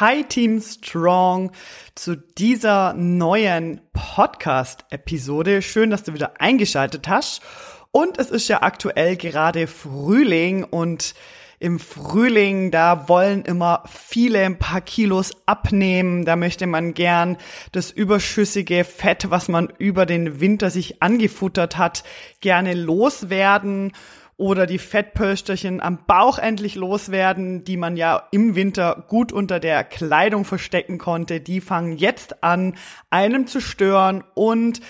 Hi 0.00 0.24
Team 0.24 0.62
Strong 0.62 1.52
zu 1.94 2.16
dieser 2.16 2.94
neuen 2.94 3.82
Podcast-Episode. 3.92 5.60
Schön, 5.60 5.90
dass 5.90 6.02
du 6.02 6.14
wieder 6.14 6.40
eingeschaltet 6.40 7.08
hast. 7.08 7.42
Und 7.90 8.16
es 8.16 8.30
ist 8.30 8.48
ja 8.48 8.62
aktuell 8.62 9.16
gerade 9.16 9.66
Frühling 9.66 10.64
und 10.64 11.14
im 11.58 11.78
Frühling, 11.78 12.70
da 12.70 13.06
wollen 13.06 13.44
immer 13.44 13.84
viele 13.86 14.40
ein 14.40 14.58
paar 14.58 14.80
Kilos 14.80 15.32
abnehmen. 15.44 16.24
Da 16.24 16.36
möchte 16.36 16.66
man 16.66 16.94
gern 16.94 17.36
das 17.72 17.90
überschüssige 17.90 18.84
Fett, 18.84 19.30
was 19.30 19.48
man 19.48 19.68
über 19.76 20.06
den 20.06 20.40
Winter 20.40 20.70
sich 20.70 21.02
angefuttert 21.02 21.76
hat, 21.76 22.02
gerne 22.40 22.72
loswerden 22.72 23.92
oder 24.36 24.66
die 24.66 24.78
Fettpölsterchen 24.78 25.80
am 25.80 26.04
Bauch 26.06 26.38
endlich 26.38 26.74
loswerden, 26.74 27.64
die 27.64 27.76
man 27.76 27.96
ja 27.96 28.28
im 28.30 28.54
Winter 28.54 29.04
gut 29.08 29.32
unter 29.32 29.60
der 29.60 29.84
Kleidung 29.84 30.44
verstecken 30.44 30.98
konnte, 30.98 31.40
die 31.40 31.60
fangen 31.60 31.96
jetzt 31.96 32.42
an, 32.42 32.76
einem 33.10 33.46
zu 33.46 33.60
stören 33.60 34.24
und 34.34 34.80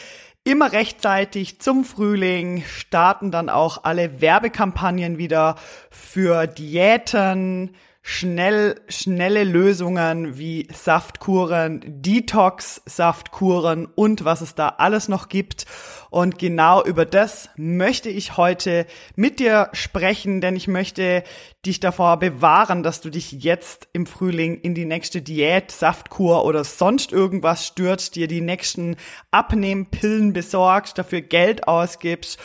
immer 0.45 0.73
rechtzeitig 0.73 1.61
zum 1.61 1.85
Frühling 1.85 2.65
starten 2.67 3.31
dann 3.31 3.49
auch 3.49 3.85
alle 3.85 4.21
Werbekampagnen 4.21 5.19
wieder 5.19 5.57
für 5.91 6.47
Diäten, 6.47 7.77
schnell, 8.03 8.81
schnelle 8.89 9.45
Lösungen 9.45 10.37
wie 10.37 10.67
Saftkuren, 10.73 11.81
Detox-Saftkuren 12.03 13.87
und 13.87 14.25
was 14.25 14.41
es 14.41 14.57
da 14.57 14.69
alles 14.79 15.09
noch 15.09 15.29
gibt. 15.29 15.67
Und 16.11 16.39
genau 16.39 16.85
über 16.85 17.07
das 17.07 17.49
möchte 17.57 18.11
ich 18.11 18.37
heute 18.37 18.87
mit 19.15 19.39
dir 19.39 19.71
sprechen, 19.73 20.41
denn 20.41 20.57
ich 20.57 20.67
möchte 20.69 21.23
dich 21.65 21.79
davor 21.79 22.19
bewahren, 22.19 22.83
dass 22.83 23.01
du 23.01 23.09
dich 23.09 23.33
jetzt 23.33 23.89
im 23.93 24.05
Frühling 24.05 24.61
in 24.61 24.75
die 24.75 24.85
nächste 24.85 25.23
Diät, 25.23 25.71
Saftkur 25.71 26.45
oder 26.45 26.65
sonst 26.65 27.13
irgendwas 27.13 27.67
stürzt, 27.67 28.17
dir 28.17 28.27
die 28.27 28.41
nächsten 28.41 28.97
Abnehmpillen 29.31 30.33
besorgst, 30.33 30.99
dafür 30.99 31.23
Geld 31.23 31.69
ausgibst 31.69 32.39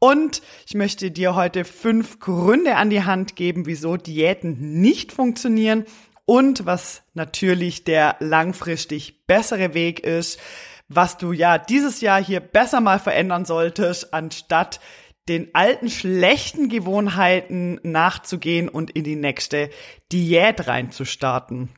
und 0.00 0.42
ich 0.66 0.74
möchte 0.74 1.10
dir 1.12 1.36
heute 1.36 1.64
fünf 1.64 2.18
Gründe 2.18 2.76
an 2.76 2.90
die 2.90 3.04
Hand 3.04 3.36
geben, 3.36 3.66
wieso 3.66 3.96
Diäten 3.96 4.80
nicht 4.80 5.12
funktionieren 5.12 5.84
und 6.24 6.66
was 6.66 7.02
natürlich 7.14 7.84
der 7.84 8.16
langfristig 8.18 9.26
bessere 9.26 9.74
Weg 9.74 10.00
ist, 10.00 10.40
was 10.88 11.18
du 11.18 11.32
ja 11.32 11.58
dieses 11.58 12.00
Jahr 12.00 12.22
hier 12.22 12.40
besser 12.40 12.80
mal 12.80 12.98
verändern 12.98 13.44
solltest, 13.44 14.12
anstatt 14.12 14.80
den 15.28 15.54
alten 15.54 15.90
schlechten 15.90 16.68
Gewohnheiten 16.68 17.78
nachzugehen 17.82 18.68
und 18.68 18.90
in 18.90 19.04
die 19.04 19.16
nächste 19.16 19.70
Diät 20.10 20.66
reinzustarten. 20.66 21.68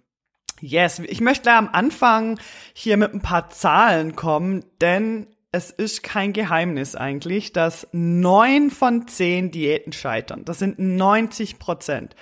Yes, 0.61 1.01
ich 1.01 1.21
möchte 1.21 1.51
am 1.51 1.69
Anfang 1.73 2.39
hier 2.73 2.97
mit 2.97 3.13
ein 3.13 3.21
paar 3.21 3.51
Zahlen 3.51 4.15
kommen, 4.15 4.65
denn 4.81 5.27
es 5.55 5.71
ist 5.71 6.03
kein 6.03 6.33
Geheimnis 6.33 6.97
eigentlich, 6.97 7.53
dass 7.53 7.87
neun 7.93 8.71
von 8.71 9.07
zehn 9.07 9.51
Diäten 9.51 9.93
scheitern. 9.93 10.47
Das 10.47 10.59
sind 10.59 10.79
90 10.79 11.59
Prozent. 11.59 12.17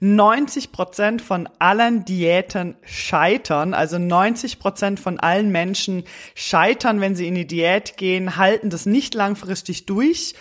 90 0.00 0.70
Prozent 0.70 1.22
von 1.22 1.48
allen 1.58 2.04
Diäten 2.04 2.76
scheitern, 2.84 3.72
also 3.72 3.98
90 3.98 4.58
Prozent 4.58 5.00
von 5.00 5.18
allen 5.18 5.50
Menschen 5.50 6.04
scheitern, 6.34 7.00
wenn 7.00 7.16
sie 7.16 7.26
in 7.26 7.36
die 7.36 7.46
Diät 7.46 7.96
gehen, 7.96 8.36
halten 8.36 8.68
das 8.68 8.84
nicht 8.84 9.14
langfristig 9.14 9.86
durch. 9.86 10.34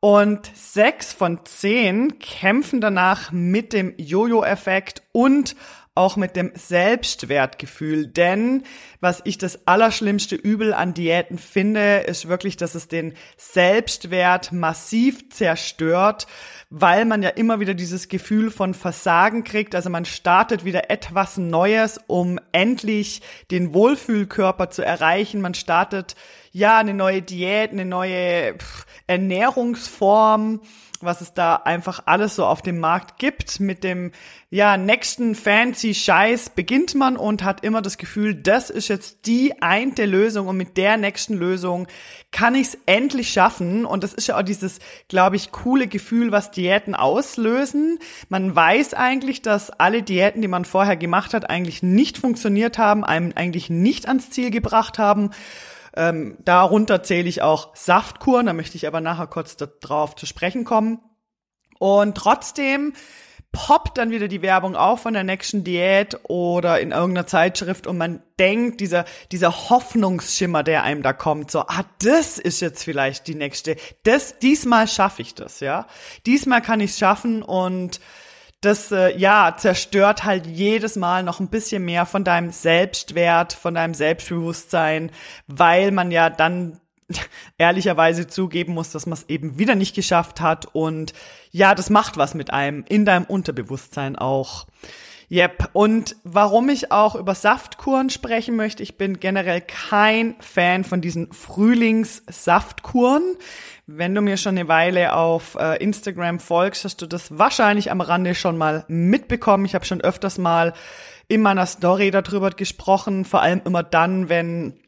Und 0.00 0.50
sechs 0.54 1.14
von 1.14 1.40
zehn 1.44 2.18
kämpfen 2.18 2.82
danach 2.82 3.32
mit 3.32 3.72
dem 3.72 3.94
Jojo-Effekt 3.96 5.02
und 5.12 5.56
auch 5.98 6.16
mit 6.16 6.36
dem 6.36 6.52
Selbstwertgefühl. 6.54 8.06
Denn 8.06 8.62
was 9.00 9.20
ich 9.24 9.36
das 9.36 9.66
allerschlimmste 9.66 10.36
Übel 10.36 10.72
an 10.72 10.94
Diäten 10.94 11.38
finde, 11.38 11.98
ist 11.98 12.28
wirklich, 12.28 12.56
dass 12.56 12.76
es 12.76 12.86
den 12.86 13.14
Selbstwert 13.36 14.52
massiv 14.52 15.28
zerstört, 15.30 16.28
weil 16.70 17.04
man 17.04 17.22
ja 17.22 17.30
immer 17.30 17.58
wieder 17.58 17.74
dieses 17.74 18.08
Gefühl 18.08 18.50
von 18.50 18.74
Versagen 18.74 19.42
kriegt. 19.42 19.74
Also 19.74 19.90
man 19.90 20.04
startet 20.04 20.64
wieder 20.64 20.88
etwas 20.88 21.36
Neues, 21.36 22.00
um 22.06 22.38
endlich 22.52 23.20
den 23.50 23.74
Wohlfühlkörper 23.74 24.70
zu 24.70 24.84
erreichen. 24.84 25.40
Man 25.40 25.54
startet 25.54 26.14
ja 26.52 26.78
eine 26.78 26.94
neue 26.94 27.22
Diät, 27.22 27.72
eine 27.72 27.84
neue 27.84 28.54
Ernährungsform 29.08 30.60
was 31.02 31.20
es 31.20 31.34
da 31.34 31.56
einfach 31.56 32.02
alles 32.06 32.36
so 32.36 32.44
auf 32.44 32.62
dem 32.62 32.78
Markt 32.80 33.18
gibt. 33.18 33.60
Mit 33.60 33.84
dem 33.84 34.12
ja 34.50 34.76
nächsten 34.76 35.34
fancy 35.34 35.94
Scheiß 35.94 36.50
beginnt 36.50 36.94
man 36.94 37.16
und 37.16 37.44
hat 37.44 37.64
immer 37.64 37.82
das 37.82 37.98
Gefühl, 37.98 38.34
das 38.34 38.70
ist 38.70 38.88
jetzt 38.88 39.26
die 39.26 39.60
einte 39.62 40.06
Lösung 40.06 40.48
und 40.48 40.56
mit 40.56 40.76
der 40.76 40.96
nächsten 40.96 41.34
Lösung 41.34 41.86
kann 42.30 42.54
ich 42.54 42.68
es 42.68 42.78
endlich 42.86 43.30
schaffen. 43.32 43.84
Und 43.84 44.04
das 44.04 44.14
ist 44.14 44.28
ja 44.28 44.38
auch 44.38 44.42
dieses, 44.42 44.78
glaube 45.08 45.36
ich, 45.36 45.52
coole 45.52 45.86
Gefühl, 45.86 46.32
was 46.32 46.50
Diäten 46.50 46.94
auslösen. 46.94 47.98
Man 48.28 48.54
weiß 48.54 48.94
eigentlich, 48.94 49.42
dass 49.42 49.70
alle 49.70 50.02
Diäten, 50.02 50.42
die 50.42 50.48
man 50.48 50.64
vorher 50.64 50.96
gemacht 50.96 51.34
hat, 51.34 51.48
eigentlich 51.48 51.82
nicht 51.82 52.18
funktioniert 52.18 52.78
haben, 52.78 53.04
einem 53.04 53.32
eigentlich 53.34 53.70
nicht 53.70 54.08
ans 54.08 54.30
Ziel 54.30 54.50
gebracht 54.50 54.98
haben. 54.98 55.30
Ähm, 55.96 56.38
darunter 56.44 57.02
zähle 57.02 57.28
ich 57.28 57.42
auch 57.42 57.74
Saftkuren, 57.74 58.46
da 58.46 58.52
möchte 58.52 58.76
ich 58.76 58.86
aber 58.86 59.00
nachher 59.00 59.26
kurz 59.26 59.56
darauf 59.56 60.16
zu 60.16 60.26
sprechen 60.26 60.64
kommen. 60.64 61.00
Und 61.78 62.16
trotzdem 62.16 62.92
poppt 63.52 63.96
dann 63.96 64.10
wieder 64.10 64.28
die 64.28 64.42
Werbung 64.42 64.76
auf 64.76 65.02
von 65.02 65.14
der 65.14 65.24
nächsten 65.24 65.64
Diät 65.64 66.18
oder 66.24 66.80
in 66.80 66.90
irgendeiner 66.90 67.26
Zeitschrift 67.26 67.86
und 67.86 67.96
man 67.96 68.22
denkt, 68.38 68.80
dieser, 68.80 69.06
dieser 69.32 69.70
Hoffnungsschimmer, 69.70 70.62
der 70.62 70.82
einem 70.82 71.02
da 71.02 71.12
kommt, 71.14 71.50
so, 71.50 71.60
ah, 71.60 71.84
das 72.02 72.38
ist 72.38 72.60
jetzt 72.60 72.84
vielleicht 72.84 73.26
die 73.26 73.34
nächste, 73.34 73.76
das, 74.04 74.38
diesmal 74.38 74.86
schaffe 74.86 75.22
ich 75.22 75.34
das, 75.34 75.60
ja. 75.60 75.86
Diesmal 76.26 76.60
kann 76.60 76.80
ich 76.80 76.90
es 76.90 76.98
schaffen 76.98 77.42
und 77.42 78.00
das 78.60 78.90
äh, 78.90 79.16
ja 79.16 79.54
zerstört 79.56 80.24
halt 80.24 80.46
jedes 80.46 80.96
Mal 80.96 81.22
noch 81.22 81.40
ein 81.40 81.48
bisschen 81.48 81.84
mehr 81.84 82.06
von 82.06 82.24
deinem 82.24 82.50
Selbstwert, 82.50 83.52
von 83.52 83.74
deinem 83.74 83.94
Selbstbewusstsein, 83.94 85.10
weil 85.46 85.92
man 85.92 86.10
ja 86.10 86.28
dann 86.28 86.80
ehrlicherweise 87.58 88.26
zugeben 88.26 88.74
muss, 88.74 88.90
dass 88.90 89.06
man 89.06 89.14
es 89.14 89.28
eben 89.28 89.58
wieder 89.58 89.74
nicht 89.74 89.94
geschafft 89.94 90.40
hat 90.40 90.66
und 90.74 91.12
ja, 91.50 91.74
das 91.74 91.88
macht 91.88 92.16
was 92.16 92.34
mit 92.34 92.52
einem 92.52 92.84
in 92.88 93.04
deinem 93.04 93.24
Unterbewusstsein 93.24 94.16
auch. 94.16 94.66
Yep. 95.30 95.70
Und 95.74 96.16
warum 96.24 96.70
ich 96.70 96.90
auch 96.90 97.14
über 97.14 97.34
Saftkuren 97.34 98.08
sprechen 98.08 98.56
möchte, 98.56 98.82
ich 98.82 98.96
bin 98.96 99.20
generell 99.20 99.60
kein 99.60 100.36
Fan 100.40 100.84
von 100.84 101.02
diesen 101.02 101.30
Frühlingssaftkuren. 101.32 103.36
Wenn 103.86 104.14
du 104.14 104.22
mir 104.22 104.38
schon 104.38 104.56
eine 104.56 104.68
Weile 104.68 105.14
auf 105.14 105.54
äh, 105.56 105.82
Instagram 105.82 106.40
folgst, 106.40 106.84
hast 106.84 107.02
du 107.02 107.06
das 107.06 107.38
wahrscheinlich 107.38 107.90
am 107.90 108.00
Rande 108.00 108.34
schon 108.34 108.56
mal 108.56 108.86
mitbekommen. 108.88 109.66
Ich 109.66 109.74
habe 109.74 109.84
schon 109.84 110.00
öfters 110.00 110.38
mal 110.38 110.72
in 111.28 111.42
meiner 111.42 111.66
Story 111.66 112.10
darüber 112.10 112.50
gesprochen, 112.50 113.26
vor 113.26 113.42
allem 113.42 113.60
immer 113.66 113.82
dann, 113.82 114.30
wenn 114.30 114.80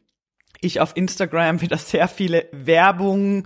ich 0.59 0.79
auf 0.79 0.93
Instagram 0.95 1.61
wieder 1.61 1.77
sehr 1.77 2.07
viele 2.07 2.47
Werbung 2.51 3.45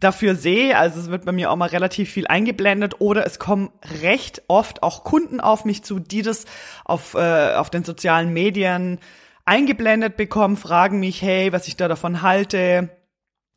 dafür 0.00 0.34
sehe. 0.34 0.76
Also 0.76 1.00
es 1.00 1.10
wird 1.10 1.24
bei 1.24 1.32
mir 1.32 1.50
auch 1.50 1.56
mal 1.56 1.68
relativ 1.68 2.10
viel 2.10 2.26
eingeblendet 2.26 3.00
oder 3.00 3.26
es 3.26 3.38
kommen 3.38 3.70
recht 4.02 4.42
oft 4.48 4.82
auch 4.82 5.04
Kunden 5.04 5.40
auf 5.40 5.64
mich 5.64 5.82
zu, 5.82 5.98
die 5.98 6.22
das 6.22 6.44
auf, 6.84 7.14
äh, 7.14 7.54
auf 7.54 7.70
den 7.70 7.84
sozialen 7.84 8.32
Medien 8.32 8.98
eingeblendet 9.44 10.16
bekommen, 10.16 10.56
fragen 10.56 11.00
mich, 11.00 11.22
hey, 11.22 11.52
was 11.52 11.68
ich 11.68 11.76
da 11.76 11.88
davon 11.88 12.22
halte, 12.22 12.90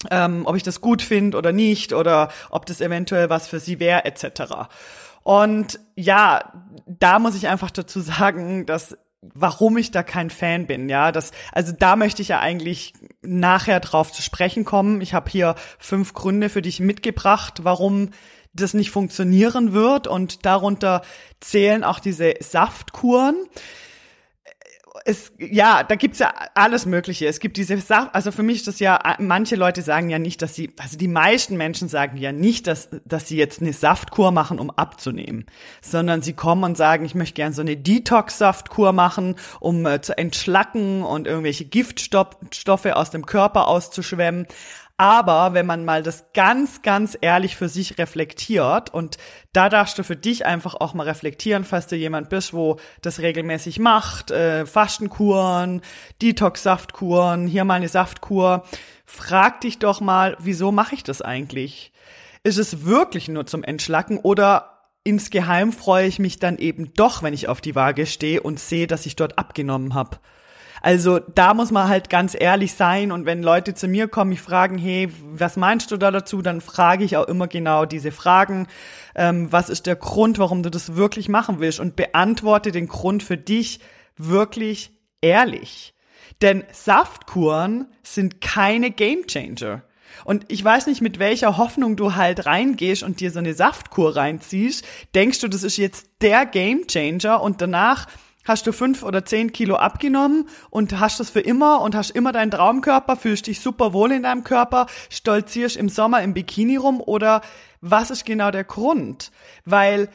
ähm, 0.10 0.44
ob 0.46 0.56
ich 0.56 0.64
das 0.64 0.82
gut 0.82 1.02
finde 1.02 1.38
oder 1.38 1.52
nicht 1.52 1.94
oder 1.94 2.30
ob 2.50 2.66
das 2.66 2.82
eventuell 2.82 3.30
was 3.30 3.48
für 3.48 3.60
sie 3.60 3.80
wäre, 3.80 4.06
etc. 4.06 4.70
Und 5.24 5.80
ja, 5.96 6.54
da 6.88 7.20
muss 7.20 7.36
ich 7.36 7.48
einfach 7.48 7.72
dazu 7.72 8.00
sagen, 8.02 8.66
dass 8.66 8.98
warum 9.22 9.78
ich 9.78 9.92
da 9.92 10.04
kein 10.04 10.30
Fan 10.30 10.66
bin, 10.66 10.90
ja, 10.90 11.12
das 11.12 11.32
also 11.52 11.72
da 11.78 11.96
möchte 11.96 12.22
ich 12.22 12.30
ja 12.30 12.40
eigentlich 12.40 12.94
nachher 13.22 13.80
drauf 13.80 14.12
zu 14.12 14.22
sprechen 14.22 14.66
kommen. 14.66 15.02
Ich 15.02 15.14
habe 15.14 15.30
hier 15.30 15.56
fünf 15.78 16.14
Gründe 16.14 16.50
für 16.50 16.62
dich 16.62 16.80
mitgebracht, 16.80 17.64
warum 17.64 18.10
das 18.54 18.74
nicht 18.74 18.92
funktionieren 18.92 19.74
wird 19.74 20.08
und 20.08 20.46
darunter 20.46 21.04
zählen 21.40 21.84
auch 21.84 22.00
diese 22.00 22.34
Saftkuren. 22.40 23.36
Es, 25.06 25.32
ja, 25.40 25.84
da 25.84 25.96
gibt's 25.96 26.20
ja 26.20 26.34
alles 26.54 26.86
Mögliche. 26.86 27.28
Es 27.28 27.40
gibt 27.40 27.58
diese 27.58 27.78
Sache, 27.78 28.14
also 28.14 28.32
für 28.32 28.44
mich 28.44 28.58
ist 28.58 28.68
das 28.68 28.80
ja, 28.80 29.00
manche 29.20 29.56
Leute 29.56 29.82
sagen 29.82 30.10
ja 30.10 30.20
nicht, 30.20 30.42
dass 30.42 30.56
sie, 30.56 30.74
also 30.80 30.98
die 30.98 31.08
meisten 31.08 31.58
Menschen 31.58 31.88
sagen 31.88 32.18
ja 32.18 32.32
nicht, 32.32 32.68
dass, 32.68 32.90
dass 33.06 33.28
sie 33.28 33.38
jetzt 33.38 33.62
eine 33.62 33.74
Saftkur 33.74 34.32
machen, 34.32 34.60
um 34.60 34.70
abzunehmen, 34.70 35.46
sondern 35.82 36.22
sie 36.22 36.34
kommen 36.34 36.64
und 36.64 36.78
sagen, 36.78 37.06
ich 37.06 37.16
möchte 37.16 37.36
gerne 37.36 37.54
so 37.54 37.62
eine 37.62 37.78
Detox-Saftkur 37.78 38.94
machen, 38.94 39.36
um 39.60 39.86
äh, 39.86 40.02
zu 40.02 40.18
entschlacken 40.18 41.04
und 41.04 41.28
irgendwelche 41.28 41.66
Giftstoffe 41.66 42.86
aus 42.86 43.10
dem 43.12 43.26
Körper 43.26 43.68
auszuschwemmen. 43.68 44.48
Aber 45.02 45.56
wenn 45.56 45.66
man 45.66 45.84
mal 45.84 46.04
das 46.04 46.26
ganz, 46.32 46.84
ganz 46.84 47.18
ehrlich 47.20 47.56
für 47.56 47.70
sich 47.70 47.98
reflektiert 47.98 48.94
und 48.94 49.18
da 49.52 49.68
darfst 49.68 49.98
du 49.98 50.04
für 50.04 50.16
dich 50.16 50.46
einfach 50.46 50.76
auch 50.76 50.94
mal 50.94 51.08
reflektieren, 51.08 51.64
falls 51.64 51.88
du 51.88 51.96
jemand 51.96 52.30
bist, 52.30 52.54
wo 52.54 52.78
das 53.02 53.18
regelmäßig 53.18 53.80
macht, 53.80 54.30
äh, 54.30 54.64
Fastenkuren, 54.68 55.82
Detox-Saftkuren, 56.22 57.48
hier 57.48 57.66
mal 57.66 57.78
eine 57.78 57.90
Saftkur, 57.90 58.64
frag 59.08 59.62
dich 59.62 59.80
doch 59.80 60.02
mal, 60.02 60.38
wieso 60.38 60.72
mache 60.72 60.94
ich 60.94 61.02
das 61.02 61.24
eigentlich? 61.24 61.92
Ist 62.44 62.60
es 62.60 62.86
wirklich 62.86 63.28
nur 63.28 63.48
zum 63.48 63.64
Entschlacken 63.64 64.20
oder 64.20 64.84
insgeheim 65.04 65.74
freue 65.74 66.06
ich 66.06 66.20
mich 66.20 66.38
dann 66.38 66.60
eben 66.60 66.94
doch, 66.94 67.24
wenn 67.24 67.34
ich 67.34 67.48
auf 67.48 67.60
die 67.60 67.74
Waage 67.74 68.06
stehe 68.06 68.44
und 68.44 68.60
sehe, 68.60 68.86
dass 68.86 69.08
ich 69.08 69.16
dort 69.16 69.40
abgenommen 69.40 69.96
habe? 69.96 70.20
Also 70.82 71.20
da 71.20 71.54
muss 71.54 71.72
man 71.72 71.88
halt 71.88 72.10
ganz 72.10 72.36
ehrlich 72.38 72.74
sein 72.74 73.12
und 73.12 73.26
wenn 73.28 73.44
Leute 73.44 73.76
zu 73.76 73.88
mir 73.88 74.08
kommen, 74.08 74.32
mich 74.32 74.42
fragen, 74.42 74.80
hey, 74.80 75.10
was 75.32 75.56
meinst 75.56 75.92
du 75.92 75.98
da 75.98 76.10
dazu, 76.10 76.42
dann 76.42 76.60
frage 76.60 77.04
ich 77.04 77.18
auch 77.18 77.28
immer 77.28 77.48
genau 77.48 77.86
diese 77.86 78.12
Fragen. 78.12 78.68
Ähm, 79.14 79.52
was 79.52 79.70
ist 79.70 79.86
der 79.86 79.96
Grund, 79.96 80.40
warum 80.40 80.64
du 80.64 80.72
das 80.72 80.96
wirklich 80.96 81.30
machen 81.30 81.60
willst 81.60 81.80
und 81.80 81.96
beantworte 81.96 82.72
den 82.72 82.88
Grund 82.88 83.22
für 83.22 83.38
dich 83.38 83.80
wirklich 84.18 84.92
ehrlich. 85.22 85.94
Denn 86.42 86.64
Saftkuren 86.72 87.88
sind 88.02 88.42
keine 88.42 88.90
Gamechanger. 88.90 89.84
Und 90.26 90.46
ich 90.50 90.64
weiß 90.64 90.88
nicht, 90.88 91.02
mit 91.02 91.20
welcher 91.20 91.58
Hoffnung 91.58 91.96
du 91.96 92.16
halt 92.16 92.46
reingehst 92.46 93.04
und 93.04 93.20
dir 93.20 93.32
so 93.32 93.40
eine 93.40 93.54
Saftkur 93.54 94.16
reinziehst. 94.16 94.86
Denkst 95.16 95.40
du, 95.40 95.48
das 95.48 95.64
ist 95.64 95.78
jetzt 95.78 96.10
der 96.22 96.46
Gamechanger 96.46 97.42
und 97.42 97.62
danach 97.62 98.08
hast 98.44 98.68
du 98.68 98.74
fünf 98.74 99.04
oder 99.04 99.26
zehn 99.26 99.52
Kilo 99.52 99.76
abgenommen 99.76 100.48
und 100.70 101.00
hast 101.00 101.20
das 101.20 101.30
für 101.30 101.42
immer 101.42 101.82
und 101.82 101.96
hast 101.96 102.12
immer 102.12 102.32
deinen 102.32 102.52
Traumkörper, 102.52 103.16
fühlst 103.16 103.48
dich 103.48 103.60
super 103.60 103.94
wohl 103.94 104.12
in 104.12 104.24
deinem 104.24 104.44
Körper, 104.44 104.88
stolzierst 105.10 105.78
im 105.78 105.90
Sommer 105.90 106.22
im 106.22 106.34
Bikini 106.34 106.78
rum 106.78 107.02
oder 107.02 107.42
was 107.82 108.12
ist 108.12 108.26
genau 108.26 108.52
der 108.52 108.64
Grund? 108.64 109.32
Weil 109.66 110.10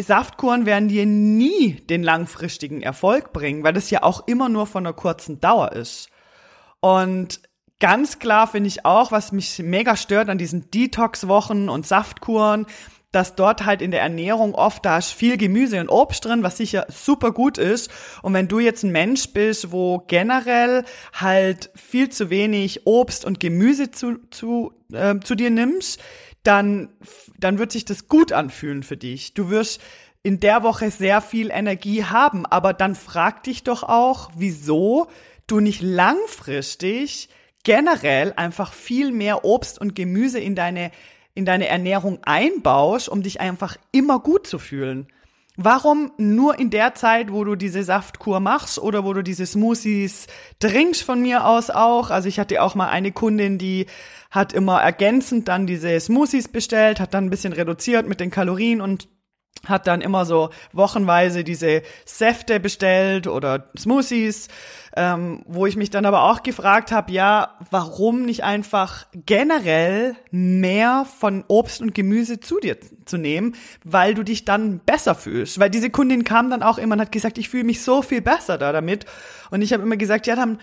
Saftkuren 0.00 0.66
werden 0.66 0.88
dir 0.88 1.06
nie 1.06 1.74
den 1.88 2.02
langfristigen 2.02 2.82
Erfolg 2.82 3.32
bringen, 3.32 3.64
weil 3.64 3.72
das 3.72 3.90
ja 3.90 4.02
auch 4.02 4.26
immer 4.26 4.48
nur 4.48 4.66
von 4.66 4.86
einer 4.86 4.92
kurzen 4.92 5.40
Dauer 5.40 5.72
ist. 5.72 6.10
Und 6.80 7.40
ganz 7.80 8.18
klar 8.18 8.46
finde 8.46 8.68
ich 8.68 8.84
auch, 8.84 9.10
was 9.10 9.32
mich 9.32 9.58
mega 9.58 9.96
stört 9.96 10.28
an 10.28 10.38
diesen 10.38 10.70
Detox-Wochen 10.70 11.68
und 11.68 11.86
Saftkuren, 11.86 12.66
dass 13.16 13.34
dort 13.34 13.64
halt 13.64 13.80
in 13.80 13.92
der 13.92 14.02
Ernährung 14.02 14.54
oft 14.54 14.84
da 14.84 14.98
ist 14.98 15.10
viel 15.10 15.38
Gemüse 15.38 15.80
und 15.80 15.88
Obst 15.88 16.26
drin, 16.26 16.42
was 16.42 16.58
sicher 16.58 16.84
super 16.90 17.32
gut 17.32 17.56
ist. 17.56 17.90
Und 18.20 18.34
wenn 18.34 18.46
du 18.46 18.58
jetzt 18.58 18.82
ein 18.82 18.92
Mensch 18.92 19.32
bist, 19.32 19.72
wo 19.72 20.04
generell 20.06 20.84
halt 21.14 21.70
viel 21.74 22.10
zu 22.10 22.28
wenig 22.28 22.86
Obst 22.86 23.24
und 23.24 23.40
Gemüse 23.40 23.90
zu, 23.90 24.18
zu, 24.30 24.74
äh, 24.92 25.18
zu 25.20 25.34
dir 25.34 25.48
nimmst, 25.48 25.98
dann, 26.42 26.90
dann 27.38 27.58
wird 27.58 27.72
sich 27.72 27.86
das 27.86 28.06
gut 28.06 28.32
anfühlen 28.32 28.82
für 28.82 28.98
dich. 28.98 29.32
Du 29.32 29.48
wirst 29.48 29.80
in 30.22 30.38
der 30.38 30.62
Woche 30.62 30.90
sehr 30.90 31.22
viel 31.22 31.50
Energie 31.50 32.04
haben, 32.04 32.44
aber 32.44 32.74
dann 32.74 32.94
frag 32.94 33.44
dich 33.44 33.64
doch 33.64 33.82
auch, 33.82 34.30
wieso 34.36 35.06
du 35.46 35.60
nicht 35.60 35.80
langfristig 35.80 37.30
generell 37.64 38.34
einfach 38.36 38.74
viel 38.74 39.10
mehr 39.10 39.46
Obst 39.46 39.80
und 39.80 39.94
Gemüse 39.94 40.38
in 40.38 40.54
deine 40.54 40.90
in 41.36 41.44
deine 41.44 41.68
Ernährung 41.68 42.18
einbaust, 42.24 43.08
um 43.08 43.22
dich 43.22 43.40
einfach 43.40 43.76
immer 43.92 44.18
gut 44.18 44.46
zu 44.46 44.58
fühlen. 44.58 45.06
Warum 45.58 46.12
nur 46.18 46.58
in 46.58 46.68
der 46.70 46.94
Zeit, 46.94 47.32
wo 47.32 47.44
du 47.44 47.56
diese 47.56 47.82
Saftkur 47.82 48.40
machst 48.40 48.78
oder 48.78 49.04
wo 49.04 49.12
du 49.12 49.22
diese 49.22 49.46
Smoothies 49.46 50.26
trinkst 50.58 51.02
von 51.02 51.22
mir 51.22 51.46
aus 51.46 51.70
auch? 51.70 52.10
Also 52.10 52.28
ich 52.28 52.38
hatte 52.38 52.60
auch 52.62 52.74
mal 52.74 52.88
eine 52.88 53.12
Kundin, 53.12 53.56
die 53.56 53.86
hat 54.30 54.52
immer 54.52 54.80
ergänzend 54.80 55.48
dann 55.48 55.66
diese 55.66 55.98
Smoothies 55.98 56.48
bestellt, 56.48 57.00
hat 57.00 57.14
dann 57.14 57.26
ein 57.26 57.30
bisschen 57.30 57.54
reduziert 57.54 58.06
mit 58.06 58.20
den 58.20 58.30
Kalorien 58.30 58.80
und 58.80 59.08
hat 59.64 59.86
dann 59.86 60.00
immer 60.00 60.24
so 60.24 60.50
wochenweise 60.72 61.44
diese 61.44 61.82
Säfte 62.04 62.60
bestellt 62.60 63.26
oder 63.26 63.68
Smoothies, 63.76 64.48
ähm, 64.96 65.42
wo 65.46 65.66
ich 65.66 65.76
mich 65.76 65.90
dann 65.90 66.06
aber 66.06 66.22
auch 66.22 66.42
gefragt 66.42 66.92
habe, 66.92 67.12
ja, 67.12 67.56
warum 67.70 68.24
nicht 68.24 68.44
einfach 68.44 69.06
generell 69.14 70.16
mehr 70.30 71.06
von 71.18 71.44
Obst 71.48 71.82
und 71.82 71.94
Gemüse 71.94 72.40
zu 72.40 72.60
dir 72.60 72.78
zu 73.04 73.18
nehmen, 73.18 73.54
weil 73.84 74.14
du 74.14 74.22
dich 74.22 74.44
dann 74.44 74.78
besser 74.80 75.14
fühlst. 75.14 75.58
Weil 75.60 75.70
diese 75.70 75.90
Kundin 75.90 76.24
kam 76.24 76.50
dann 76.50 76.62
auch 76.62 76.78
immer 76.78 76.94
und 76.94 77.00
hat 77.00 77.12
gesagt, 77.12 77.38
ich 77.38 77.48
fühle 77.48 77.64
mich 77.64 77.82
so 77.82 78.02
viel 78.02 78.22
besser 78.22 78.58
da 78.58 78.72
damit. 78.72 79.04
Und 79.50 79.62
ich 79.62 79.72
habe 79.72 79.82
immer 79.82 79.96
gesagt, 79.96 80.26
ja, 80.26 80.34
dann 80.34 80.58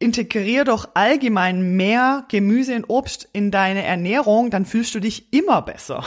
integrier 0.00 0.64
doch 0.64 0.88
allgemein 0.94 1.76
mehr 1.76 2.24
Gemüse 2.28 2.74
und 2.74 2.88
Obst 2.88 3.28
in 3.34 3.50
deine 3.50 3.84
Ernährung, 3.84 4.48
dann 4.48 4.64
fühlst 4.64 4.94
du 4.94 5.00
dich 5.00 5.30
immer 5.32 5.62
besser. 5.62 6.02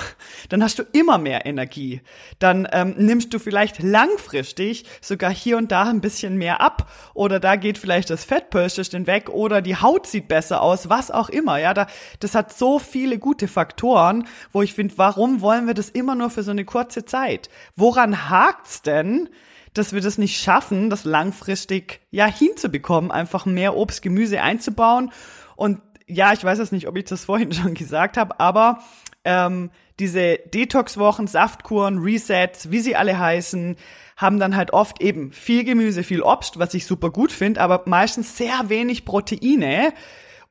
Dann 0.50 0.64
hast 0.64 0.80
du 0.80 0.84
immer 0.94 1.20
mehr 1.20 1.46
Energie. 1.46 2.02
Dann 2.40 2.68
ähm, 2.72 2.96
nimmst 2.98 3.34
du 3.34 3.40
vielleicht 3.40 3.82
langfristig 3.82 4.86
sogar 5.00 5.32
hier 5.32 5.58
und 5.58 5.72
da 5.72 5.84
ein 5.84 6.02
bisschen 6.02 6.38
mehr 6.38 6.60
ab 6.60 6.92
oder 7.14 7.40
da 7.40 7.56
geht 7.56 7.78
vielleicht 7.78 8.10
das 8.10 8.26
Fettpölsterchen 8.26 9.06
weg 9.06 9.30
oder 9.30 9.62
die 9.62 9.78
Haut 9.78 10.08
sieht 10.08 10.28
besser 10.28 10.62
aus, 10.62 10.90
was 10.90 11.12
auch 11.12 11.30
immer. 11.30 11.60
Ja, 11.60 11.76
da, 11.76 11.86
das 12.20 12.34
hat 12.34 12.52
so 12.52 12.80
viele 12.80 13.20
gute 13.20 13.48
Faktoren, 13.48 14.28
wo 14.52 14.64
ich 14.64 14.74
finde, 14.74 14.98
warum 14.98 15.42
wollen 15.42 15.68
wir 15.68 15.76
das 15.76 15.92
immer 15.92 16.16
nur 16.16 16.32
für 16.32 16.42
so 16.42 16.52
eine 16.52 16.66
kurze 16.66 17.06
Zeit? 17.06 17.50
Woran 17.76 18.30
hakt's 18.30 18.82
denn? 18.82 19.30
Dass 19.74 19.94
wir 19.94 20.02
das 20.02 20.18
nicht 20.18 20.40
schaffen, 20.40 20.90
das 20.90 21.06
langfristig 21.06 22.02
ja 22.12 22.26
hinzubekommen, 22.26 23.12
einfach 23.12 23.46
mehr 23.46 23.76
Obst, 23.76 24.02
Gemüse 24.02 24.42
einzubauen. 24.42 25.12
Und 25.56 25.82
ja, 26.08 26.34
ich 26.34 26.44
weiß 26.44 26.60
jetzt 26.60 26.72
nicht, 26.72 26.88
ob 26.88 26.98
ich 26.98 27.06
das 27.06 27.26
vorhin 27.26 27.52
schon 27.52 27.74
gesagt 27.74 28.18
habe, 28.18 28.40
aber 28.40 28.80
ähm, 29.26 29.72
diese 30.00 30.40
Detox-Wochen, 30.54 31.28
Saftkuren, 31.28 32.00
Resets, 32.00 32.72
wie 32.72 32.80
sie 32.80 32.96
alle 32.96 33.18
heißen, 33.18 33.78
haben 34.18 34.40
dann 34.40 34.56
halt 34.56 34.74
oft 34.74 35.02
eben 35.02 35.32
viel 35.32 35.64
Gemüse, 35.64 36.04
viel 36.04 36.22
Obst, 36.22 36.60
was 36.60 36.74
ich 36.74 36.86
super 36.86 37.10
gut 37.10 37.32
finde, 37.32 37.62
aber 37.62 37.84
meistens 37.86 38.38
sehr 38.38 38.70
wenig 38.70 39.06
Proteine. 39.06 39.94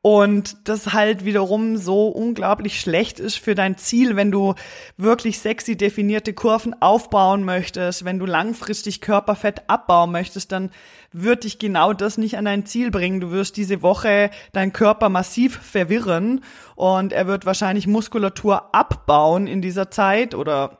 Und 0.05 0.69
das 0.69 0.93
halt 0.93 1.25
wiederum 1.25 1.77
so 1.77 2.09
unglaublich 2.09 2.81
schlecht 2.81 3.21
ist 3.21 3.37
für 3.37 3.55
dein 3.55 3.79
Ziel, 3.79 4.17
wenn 4.17 4.33
du 4.33 4.55
wirklich 4.97 5.39
sexy 5.39 5.77
definierte 5.77 6.33
Kurven 6.33 6.75
aufbauen 6.83 7.45
möchtest, 7.45 8.05
wenn 8.05 8.19
du 8.19 8.27
langfristig 8.27 9.01
Körperfett 9.01 9.63
abbauen 9.69 10.11
möchtest, 10.11 10.51
dann 10.51 10.71
wird 11.13 11.45
dich 11.45 11.61
genau 11.61 11.93
das 11.93 12.19
nicht 12.19 12.37
an 12.37 12.47
dein 12.47 12.67
Ziel 12.67 12.91
bringen. 12.91 13.21
Du 13.21 13.31
wirst 13.31 13.57
diese 13.57 13.81
Woche 13.83 14.31
deinen 14.53 14.73
Körper 14.73 15.09
massiv 15.09 15.61
verwirren 15.63 16.41
und 16.75 17.13
er 17.13 17.29
wird 17.29 17.47
wahrscheinlich 17.47 17.87
Muskulatur 17.87 18.75
abbauen 18.75 19.47
in 19.47 19.63
dieser 19.63 19.93
Zeit 19.93 20.35
oder 20.35 20.79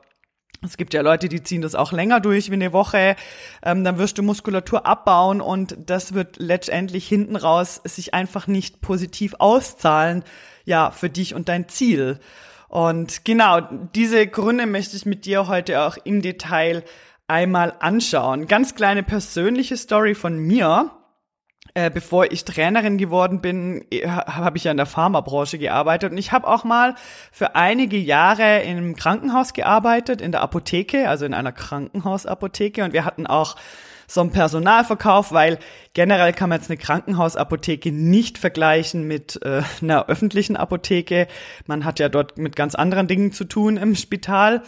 es 0.65 0.77
gibt 0.77 0.93
ja 0.93 1.01
Leute, 1.01 1.29
die 1.29 1.43
ziehen 1.43 1.61
das 1.61 1.75
auch 1.75 1.91
länger 1.91 2.19
durch 2.19 2.49
wie 2.49 2.55
eine 2.55 2.73
Woche. 2.73 3.15
Ähm, 3.63 3.83
dann 3.83 3.97
wirst 3.97 4.17
du 4.17 4.23
Muskulatur 4.23 4.85
abbauen 4.85 5.41
und 5.41 5.75
das 5.85 6.13
wird 6.13 6.37
letztendlich 6.37 7.07
hinten 7.07 7.35
raus 7.35 7.81
sich 7.83 8.13
einfach 8.13 8.47
nicht 8.47 8.81
positiv 8.81 9.35
auszahlen, 9.39 10.23
ja, 10.65 10.91
für 10.91 11.09
dich 11.09 11.35
und 11.35 11.49
dein 11.49 11.67
Ziel. 11.67 12.19
Und 12.69 13.25
genau, 13.25 13.61
diese 13.93 14.25
Gründe 14.25 14.65
möchte 14.65 14.95
ich 14.95 15.05
mit 15.05 15.25
dir 15.25 15.47
heute 15.47 15.83
auch 15.83 15.97
im 16.03 16.21
Detail 16.21 16.83
einmal 17.27 17.73
anschauen. 17.79 18.47
Ganz 18.47 18.75
kleine 18.75 19.03
persönliche 19.03 19.77
Story 19.77 20.15
von 20.15 20.39
mir. 20.39 20.91
Äh, 21.75 21.89
bevor 21.89 22.31
ich 22.31 22.45
Trainerin 22.45 22.99
geworden 22.99 23.41
bin, 23.41 23.83
äh, 23.89 24.07
habe 24.07 24.57
ich 24.57 24.65
ja 24.65 24.71
in 24.71 24.77
der 24.77 24.85
Pharmabranche 24.85 25.57
gearbeitet. 25.57 26.11
Und 26.11 26.19
ich 26.19 26.31
habe 26.31 26.45
auch 26.45 26.63
mal 26.63 26.93
für 27.31 27.55
einige 27.55 27.97
Jahre 27.97 28.61
im 28.61 28.95
Krankenhaus 28.95 29.53
gearbeitet, 29.53 30.21
in 30.21 30.31
der 30.31 30.41
Apotheke, 30.41 31.09
also 31.09 31.25
in 31.25 31.33
einer 31.33 31.51
Krankenhausapotheke. 31.51 32.83
Und 32.83 32.93
wir 32.93 33.05
hatten 33.05 33.25
auch 33.25 33.55
so 34.13 34.21
einen 34.21 34.31
Personalverkauf, 34.31 35.31
weil 35.31 35.59
generell 35.93 36.33
kann 36.33 36.49
man 36.49 36.59
jetzt 36.59 36.69
eine 36.69 36.77
Krankenhausapotheke 36.77 37.91
nicht 37.91 38.37
vergleichen 38.37 39.07
mit 39.07 39.39
äh, 39.43 39.63
einer 39.81 40.07
öffentlichen 40.07 40.55
Apotheke. 40.55 41.27
Man 41.65 41.83
hat 41.85 41.99
ja 41.99 42.09
dort 42.09 42.37
mit 42.37 42.55
ganz 42.55 42.75
anderen 42.75 43.07
Dingen 43.07 43.31
zu 43.31 43.43
tun 43.43 43.77
im 43.77 43.95
Spital. 43.95 44.63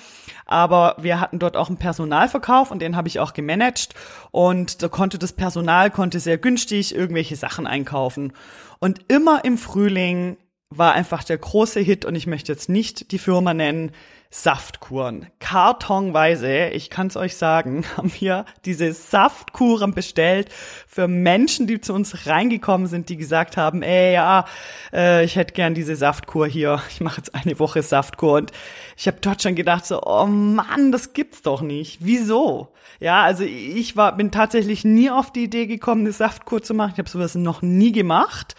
Aber 0.45 0.95
wir 0.99 1.19
hatten 1.19 1.39
dort 1.39 1.57
auch 1.57 1.69
einen 1.69 1.77
Personalverkauf 1.77 2.71
und 2.71 2.79
den 2.79 2.95
habe 2.95 3.07
ich 3.07 3.19
auch 3.19 3.33
gemanagt. 3.33 3.93
Und 4.31 4.81
da 4.83 4.87
konnte 4.87 5.17
das 5.17 5.33
Personal 5.33 5.91
konnte 5.91 6.19
sehr 6.19 6.37
günstig 6.37 6.95
irgendwelche 6.95 7.35
Sachen 7.35 7.67
einkaufen. 7.67 8.33
Und 8.79 9.01
immer 9.07 9.45
im 9.45 9.57
Frühling 9.57 10.37
war 10.69 10.93
einfach 10.93 11.23
der 11.23 11.37
große 11.37 11.79
Hit 11.79 12.05
und 12.05 12.15
ich 12.15 12.27
möchte 12.27 12.51
jetzt 12.51 12.69
nicht 12.69 13.11
die 13.11 13.19
Firma 13.19 13.53
nennen, 13.53 13.91
Saftkuren. 14.37 15.27
Kartonweise, 15.39 16.67
ich 16.67 16.89
kann 16.89 17.07
es 17.07 17.15
euch 17.15 17.37
sagen, 17.37 17.85
haben 17.97 18.11
wir 18.19 18.43
diese 18.65 18.91
Saftkuren 18.91 19.93
bestellt 19.93 20.49
für 20.87 21.07
Menschen, 21.07 21.67
die 21.67 21.79
zu 21.79 21.93
uns 21.93 22.27
reingekommen 22.27 22.87
sind, 22.87 23.07
die 23.07 23.15
gesagt 23.15 23.55
haben, 23.55 23.81
ey 23.81 24.13
ja, 24.13 24.43
äh, 24.91 25.23
ich 25.23 25.37
hätte 25.37 25.53
gern 25.53 25.73
diese 25.73 25.95
Saftkur 25.95 26.47
hier. 26.47 26.81
Ich 26.89 26.99
mache 26.99 27.17
jetzt 27.17 27.33
eine 27.33 27.57
Woche 27.59 27.81
Saftkur 27.81 28.33
und 28.33 28.51
ich 28.97 29.07
habe 29.07 29.19
dort 29.21 29.41
schon 29.41 29.55
gedacht 29.55 29.85
so, 29.85 30.03
oh 30.03 30.25
Mann, 30.25 30.91
das 30.91 31.13
gibt's 31.13 31.41
doch 31.41 31.61
nicht. 31.61 31.99
Wieso? 32.01 32.73
Ja, 32.99 33.23
also 33.23 33.45
ich 33.45 33.95
war 33.95 34.17
bin 34.17 34.31
tatsächlich 34.31 34.83
nie 34.83 35.09
auf 35.09 35.31
die 35.31 35.45
Idee 35.45 35.65
gekommen, 35.65 36.01
eine 36.01 36.11
Saftkur 36.11 36.61
zu 36.61 36.73
machen. 36.73 36.91
Ich 36.93 36.99
habe 36.99 37.09
sowas 37.09 37.35
noch 37.35 37.61
nie 37.61 37.93
gemacht. 37.93 38.55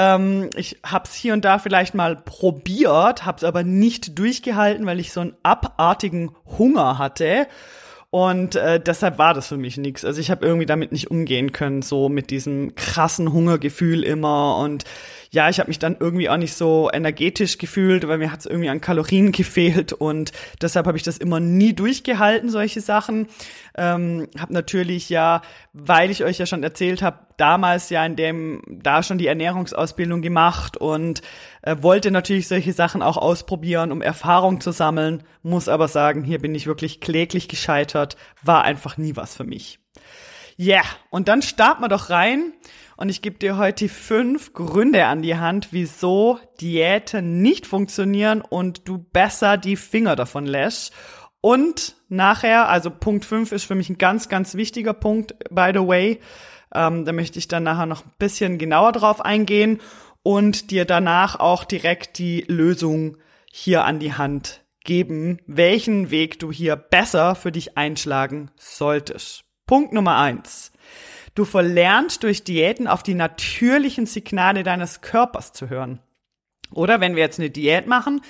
Ähm, 0.00 0.48
ich 0.56 0.78
habe 0.82 1.04
es 1.04 1.14
hier 1.14 1.34
und 1.34 1.44
da 1.44 1.58
vielleicht 1.58 1.94
mal 1.94 2.16
probiert, 2.16 3.26
habe 3.26 3.36
es 3.36 3.44
aber 3.44 3.62
nicht 3.64 4.18
durchgehalten, 4.18 4.86
weil 4.86 4.98
ich 4.98 5.12
so 5.12 5.20
einen 5.20 5.34
abartigen 5.42 6.30
Hunger 6.58 6.96
hatte. 6.96 7.46
Und 8.08 8.56
äh, 8.56 8.80
deshalb 8.80 9.18
war 9.18 9.34
das 9.34 9.46
für 9.46 9.58
mich 9.58 9.76
nichts. 9.76 10.04
Also 10.04 10.20
ich 10.20 10.30
habe 10.30 10.44
irgendwie 10.44 10.66
damit 10.66 10.90
nicht 10.90 11.10
umgehen 11.10 11.52
können, 11.52 11.82
so 11.82 12.08
mit 12.08 12.30
diesem 12.30 12.74
krassen 12.74 13.32
Hungergefühl 13.32 14.02
immer. 14.02 14.56
Und 14.56 14.84
ja, 15.30 15.48
ich 15.48 15.60
habe 15.60 15.68
mich 15.68 15.78
dann 15.78 15.96
irgendwie 16.00 16.28
auch 16.28 16.36
nicht 16.36 16.54
so 16.54 16.90
energetisch 16.92 17.58
gefühlt, 17.58 18.08
weil 18.08 18.18
mir 18.18 18.32
hat 18.32 18.40
es 18.40 18.46
irgendwie 18.46 18.70
an 18.70 18.80
Kalorien 18.80 19.30
gefehlt. 19.32 19.92
Und 19.92 20.32
deshalb 20.62 20.86
habe 20.86 20.96
ich 20.96 21.04
das 21.04 21.18
immer 21.18 21.40
nie 21.40 21.74
durchgehalten, 21.74 22.48
solche 22.48 22.80
Sachen. 22.80 23.28
Ähm, 23.82 24.26
habe 24.38 24.52
natürlich 24.52 25.08
ja, 25.08 25.40
weil 25.72 26.10
ich 26.10 26.22
euch 26.22 26.36
ja 26.36 26.44
schon 26.44 26.62
erzählt 26.62 27.00
habe, 27.00 27.20
damals 27.38 27.88
ja 27.88 28.04
in 28.04 28.14
dem 28.14 28.60
da 28.68 29.02
schon 29.02 29.16
die 29.16 29.26
Ernährungsausbildung 29.26 30.20
gemacht 30.20 30.76
und 30.76 31.22
äh, 31.62 31.76
wollte 31.80 32.10
natürlich 32.10 32.46
solche 32.46 32.74
Sachen 32.74 33.00
auch 33.00 33.16
ausprobieren, 33.16 33.90
um 33.90 34.02
Erfahrung 34.02 34.60
zu 34.60 34.70
sammeln. 34.70 35.22
Muss 35.42 35.66
aber 35.66 35.88
sagen, 35.88 36.24
hier 36.24 36.40
bin 36.40 36.54
ich 36.54 36.66
wirklich 36.66 37.00
kläglich 37.00 37.48
gescheitert. 37.48 38.18
War 38.42 38.64
einfach 38.64 38.98
nie 38.98 39.16
was 39.16 39.34
für 39.34 39.44
mich. 39.44 39.78
Ja, 40.58 40.76
yeah. 40.76 40.84
und 41.08 41.28
dann 41.28 41.40
starten 41.40 41.82
wir 41.82 41.88
doch 41.88 42.10
rein. 42.10 42.52
Und 42.98 43.08
ich 43.08 43.22
gebe 43.22 43.38
dir 43.38 43.56
heute 43.56 43.88
fünf 43.88 44.52
Gründe 44.52 45.06
an 45.06 45.22
die 45.22 45.36
Hand, 45.36 45.68
wieso 45.70 46.38
Diäten 46.60 47.40
nicht 47.40 47.66
funktionieren 47.66 48.42
und 48.42 48.86
du 48.86 48.98
besser 48.98 49.56
die 49.56 49.76
Finger 49.76 50.16
davon 50.16 50.44
lässt. 50.44 50.92
Und 51.40 51.96
nachher, 52.08 52.68
also 52.68 52.90
Punkt 52.90 53.24
5 53.24 53.52
ist 53.52 53.64
für 53.64 53.74
mich 53.74 53.88
ein 53.88 53.98
ganz, 53.98 54.28
ganz 54.28 54.54
wichtiger 54.54 54.92
Punkt, 54.92 55.34
by 55.50 55.70
the 55.72 55.86
way. 55.86 56.20
Ähm, 56.74 57.04
da 57.04 57.12
möchte 57.12 57.38
ich 57.38 57.48
dann 57.48 57.62
nachher 57.62 57.86
noch 57.86 58.04
ein 58.04 58.12
bisschen 58.18 58.58
genauer 58.58 58.92
drauf 58.92 59.24
eingehen 59.24 59.80
und 60.22 60.70
dir 60.70 60.84
danach 60.84 61.40
auch 61.40 61.64
direkt 61.64 62.18
die 62.18 62.42
Lösung 62.42 63.16
hier 63.50 63.84
an 63.84 63.98
die 63.98 64.14
Hand 64.14 64.62
geben, 64.84 65.38
welchen 65.46 66.10
Weg 66.10 66.38
du 66.38 66.52
hier 66.52 66.76
besser 66.76 67.34
für 67.34 67.52
dich 67.52 67.76
einschlagen 67.76 68.50
solltest. 68.56 69.44
Punkt 69.66 69.92
Nummer 69.92 70.18
eins. 70.18 70.72
Du 71.34 71.44
verlernst 71.44 72.22
durch 72.22 72.44
Diäten 72.44 72.86
auf 72.86 73.02
die 73.02 73.14
natürlichen 73.14 74.06
Signale 74.06 74.62
deines 74.62 75.00
Körpers 75.00 75.52
zu 75.52 75.68
hören. 75.68 76.00
Oder 76.72 77.00
wenn 77.00 77.16
wir 77.16 77.22
jetzt 77.22 77.38
eine 77.38 77.50
Diät 77.50 77.86
machen, 77.86 78.20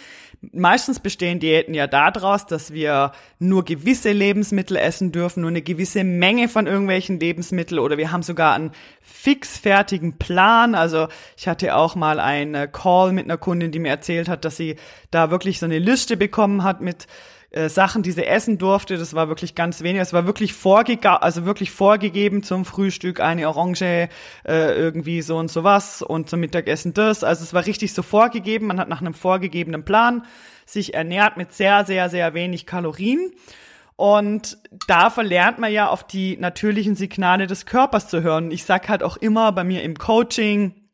meistens 0.52 1.00
bestehen 1.00 1.38
Diäten 1.38 1.74
ja 1.74 1.86
daraus, 1.86 2.46
dass 2.46 2.72
wir 2.72 3.12
nur 3.38 3.64
gewisse 3.64 4.12
Lebensmittel 4.12 4.76
essen 4.76 5.12
dürfen, 5.12 5.42
nur 5.42 5.50
eine 5.50 5.62
gewisse 5.62 6.02
Menge 6.02 6.48
von 6.48 6.66
irgendwelchen 6.66 7.20
Lebensmitteln 7.20 7.78
oder 7.78 7.98
wir 7.98 8.10
haben 8.10 8.22
sogar 8.22 8.54
einen 8.54 8.72
fixfertigen 9.00 10.18
Plan. 10.18 10.74
Also 10.74 11.08
ich 11.36 11.46
hatte 11.46 11.76
auch 11.76 11.94
mal 11.94 12.20
einen 12.20 12.72
Call 12.72 13.12
mit 13.12 13.24
einer 13.24 13.36
Kundin, 13.36 13.70
die 13.70 13.78
mir 13.78 13.90
erzählt 13.90 14.28
hat, 14.28 14.44
dass 14.44 14.56
sie 14.56 14.76
da 15.10 15.30
wirklich 15.30 15.58
so 15.58 15.66
eine 15.66 15.78
Liste 15.78 16.16
bekommen 16.16 16.64
hat 16.64 16.80
mit 16.80 17.06
äh, 17.50 17.68
Sachen, 17.68 18.02
die 18.02 18.12
sie 18.12 18.24
essen 18.24 18.58
durfte. 18.58 18.96
Das 18.96 19.14
war 19.14 19.28
wirklich 19.28 19.54
ganz 19.54 19.82
wenig. 19.82 20.00
Es 20.00 20.12
war 20.12 20.26
wirklich 20.26 20.52
vorgegeben, 20.54 21.16
also 21.20 21.44
wirklich 21.46 21.72
vorgegeben 21.72 22.42
zum 22.42 22.64
Frühstück 22.64 23.20
eine 23.20 23.48
Orange, 23.48 23.82
äh, 23.82 24.08
irgendwie 24.44 25.20
so 25.22 25.36
und 25.36 25.50
so 25.50 25.64
was 25.64 26.00
und 26.00 26.30
zum 26.30 26.40
Mittagessen 26.40 26.94
das. 26.94 27.24
Also 27.24 27.42
es 27.42 27.52
war 27.52 27.66
richtig 27.66 27.92
so 27.92 28.02
vorgegeben. 28.02 28.66
Man 28.66 28.78
hat 28.78 28.88
nach 28.88 29.00
einem 29.00 29.14
vorgegebenen 29.14 29.84
Plan 29.84 30.24
sich 30.64 30.94
ernährt 30.94 31.36
mit 31.36 31.52
sehr, 31.52 31.84
sehr, 31.84 32.08
sehr 32.08 32.34
wenig 32.34 32.66
Kalorien. 32.66 33.32
Und 33.96 34.56
da 34.86 35.10
verlernt 35.10 35.58
man 35.58 35.72
ja 35.72 35.88
auf 35.88 36.06
die 36.06 36.36
natürlichen 36.36 36.94
Signale 36.94 37.46
des 37.46 37.66
Körpers 37.66 38.08
zu 38.08 38.22
hören. 38.22 38.50
Ich 38.50 38.64
sag 38.64 38.88
halt 38.88 39.02
auch 39.02 39.16
immer 39.16 39.52
bei 39.52 39.64
mir 39.64 39.82
im 39.82 39.98
Coaching, 39.98 40.88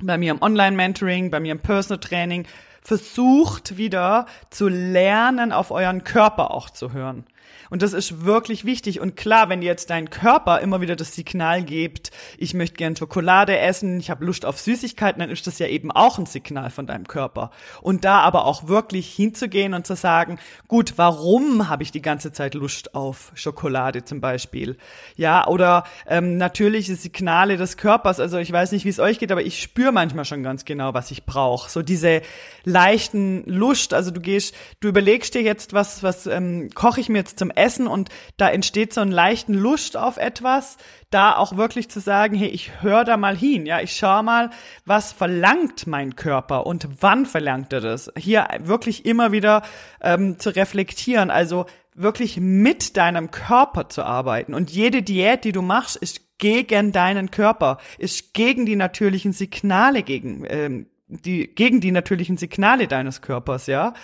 bei 0.00 0.18
mir 0.18 0.32
im 0.32 0.42
Online-Mentoring, 0.42 1.30
bei 1.30 1.40
mir 1.40 1.52
im 1.52 1.60
Personal 1.60 2.00
Training, 2.00 2.46
versucht 2.80 3.76
wieder 3.76 4.26
zu 4.50 4.68
lernen, 4.68 5.52
auf 5.52 5.70
euren 5.70 6.04
Körper 6.04 6.50
auch 6.50 6.70
zu 6.70 6.92
hören. 6.92 7.24
Und 7.70 7.82
das 7.82 7.92
ist 7.92 8.24
wirklich 8.24 8.64
wichtig. 8.64 9.00
Und 9.00 9.16
klar, 9.16 9.48
wenn 9.48 9.62
jetzt 9.62 9.90
dein 9.90 10.10
Körper 10.10 10.60
immer 10.60 10.80
wieder 10.80 10.96
das 10.96 11.14
Signal 11.14 11.62
gibt, 11.62 12.10
ich 12.36 12.52
möchte 12.52 12.76
gern 12.76 12.96
Schokolade 12.96 13.56
essen, 13.56 14.00
ich 14.00 14.10
habe 14.10 14.24
Lust 14.24 14.44
auf 14.44 14.58
Süßigkeiten, 14.58 15.20
dann 15.20 15.30
ist 15.30 15.46
das 15.46 15.60
ja 15.60 15.68
eben 15.68 15.92
auch 15.92 16.18
ein 16.18 16.26
Signal 16.26 16.70
von 16.70 16.88
deinem 16.88 17.06
Körper. 17.06 17.52
Und 17.80 18.04
da 18.04 18.20
aber 18.20 18.44
auch 18.44 18.66
wirklich 18.66 19.08
hinzugehen 19.14 19.72
und 19.72 19.86
zu 19.86 19.94
sagen, 19.94 20.38
gut, 20.66 20.94
warum 20.96 21.68
habe 21.68 21.84
ich 21.84 21.92
die 21.92 22.02
ganze 22.02 22.32
Zeit 22.32 22.54
Lust 22.54 22.94
auf 22.94 23.30
Schokolade 23.34 24.04
zum 24.04 24.20
Beispiel? 24.20 24.76
Ja, 25.16 25.46
oder 25.46 25.84
ähm, 26.08 26.38
natürliche 26.38 26.96
Signale 26.96 27.56
des 27.56 27.76
Körpers. 27.76 28.18
Also 28.18 28.38
ich 28.38 28.50
weiß 28.50 28.72
nicht, 28.72 28.84
wie 28.84 28.90
es 28.90 28.98
euch 28.98 29.20
geht, 29.20 29.30
aber 29.30 29.42
ich 29.42 29.62
spüre 29.62 29.92
manchmal 29.92 30.24
schon 30.24 30.42
ganz 30.42 30.64
genau, 30.64 30.92
was 30.92 31.12
ich 31.12 31.24
brauche. 31.24 31.70
So 31.70 31.82
diese 31.82 32.22
leichten 32.64 33.44
Lust. 33.46 33.94
Also 33.94 34.10
du 34.10 34.20
gehst, 34.20 34.56
du 34.80 34.88
überlegst 34.88 35.34
dir 35.34 35.42
jetzt, 35.42 35.72
was, 35.72 36.02
was 36.02 36.26
ähm, 36.26 36.70
koche 36.74 37.00
ich 37.00 37.08
mir 37.08 37.18
jetzt 37.18 37.38
zum 37.38 37.50
Essen 37.50 37.59
und 37.86 38.08
da 38.36 38.48
entsteht 38.48 38.92
so 38.92 39.00
ein 39.00 39.10
leichten 39.10 39.54
Lust 39.54 39.96
auf 39.96 40.16
etwas, 40.16 40.76
da 41.10 41.36
auch 41.36 41.56
wirklich 41.56 41.90
zu 41.90 42.00
sagen, 42.00 42.36
hey, 42.36 42.48
ich 42.48 42.82
höre 42.82 43.04
da 43.04 43.16
mal 43.16 43.36
hin, 43.36 43.66
ja, 43.66 43.80
ich 43.80 43.96
schaue 43.96 44.22
mal, 44.22 44.50
was 44.84 45.12
verlangt 45.12 45.86
mein 45.86 46.16
Körper 46.16 46.66
und 46.66 46.88
wann 47.00 47.26
verlangt 47.26 47.72
er 47.72 47.80
das? 47.80 48.12
Hier 48.16 48.46
wirklich 48.60 49.04
immer 49.04 49.32
wieder 49.32 49.62
ähm, 50.00 50.38
zu 50.38 50.50
reflektieren, 50.50 51.30
also 51.30 51.66
wirklich 51.94 52.38
mit 52.38 52.96
deinem 52.96 53.30
Körper 53.30 53.88
zu 53.88 54.04
arbeiten. 54.04 54.54
Und 54.54 54.70
jede 54.70 55.02
Diät, 55.02 55.44
die 55.44 55.52
du 55.52 55.62
machst, 55.62 55.96
ist 55.96 56.38
gegen 56.38 56.92
deinen 56.92 57.30
Körper, 57.30 57.78
ist 57.98 58.32
gegen 58.32 58.66
die 58.66 58.76
natürlichen 58.76 59.32
Signale 59.32 60.02
gegen 60.02 60.44
ähm, 60.48 60.86
die 61.06 61.52
gegen 61.54 61.80
die 61.80 61.90
natürlichen 61.90 62.36
Signale 62.36 62.86
deines 62.86 63.20
Körpers, 63.20 63.66
ja. 63.66 63.94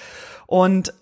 Und 0.46 0.92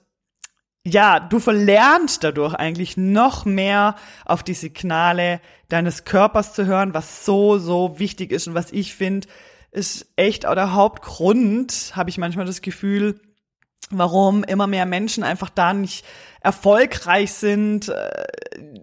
ja, 0.86 1.18
du 1.18 1.40
verlernst 1.40 2.24
dadurch 2.24 2.54
eigentlich 2.54 2.96
noch 2.96 3.46
mehr 3.46 3.96
auf 4.26 4.42
die 4.42 4.54
Signale 4.54 5.40
deines 5.68 6.04
Körpers 6.04 6.52
zu 6.52 6.66
hören, 6.66 6.92
was 6.92 7.24
so, 7.24 7.58
so 7.58 7.98
wichtig 7.98 8.30
ist 8.30 8.46
und 8.48 8.54
was 8.54 8.70
ich 8.70 8.94
finde, 8.94 9.26
ist 9.70 10.06
echt 10.16 10.46
auch 10.46 10.54
der 10.54 10.74
Hauptgrund, 10.74 11.92
habe 11.94 12.10
ich 12.10 12.18
manchmal 12.18 12.44
das 12.44 12.60
Gefühl, 12.60 13.20
warum 13.90 14.44
immer 14.44 14.66
mehr 14.66 14.86
Menschen 14.86 15.24
einfach 15.24 15.48
da 15.48 15.72
nicht 15.72 16.04
erfolgreich 16.40 17.32
sind, 17.32 17.88
äh, 17.88 18.10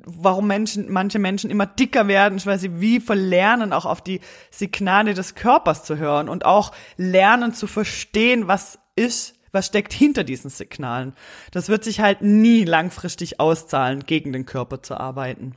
warum 0.05 0.47
Menschen, 0.47 0.91
manche 0.91 1.19
Menschen 1.19 1.51
immer 1.51 1.67
dicker 1.67 2.07
werden, 2.07 2.43
weil 2.45 2.59
sie 2.59 2.81
wie 2.81 2.99
verlernen, 2.99 3.73
auch 3.73 3.85
auf 3.85 4.01
die 4.01 4.21
Signale 4.49 5.13
des 5.13 5.35
Körpers 5.35 5.83
zu 5.83 5.97
hören 5.97 6.29
und 6.29 6.45
auch 6.45 6.71
lernen 6.97 7.53
zu 7.53 7.67
verstehen, 7.67 8.47
was 8.47 8.79
ist 8.95 9.35
was 9.51 9.67
steckt 9.67 9.93
hinter 9.93 10.23
diesen 10.23 10.49
Signalen. 10.49 11.13
Das 11.51 11.69
wird 11.69 11.83
sich 11.83 11.99
halt 11.99 12.21
nie 12.21 12.63
langfristig 12.63 13.39
auszahlen, 13.39 14.03
gegen 14.05 14.33
den 14.33 14.45
Körper 14.45 14.81
zu 14.81 14.95
arbeiten. 14.99 15.55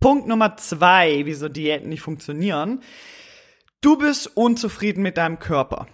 Punkt 0.00 0.26
Nummer 0.26 0.56
zwei, 0.56 1.22
wieso 1.24 1.48
Diäten 1.48 1.88
nicht 1.88 2.02
funktionieren. 2.02 2.80
Du 3.80 3.98
bist 3.98 4.36
unzufrieden 4.36 5.02
mit 5.02 5.18
deinem 5.18 5.38
Körper. 5.38 5.86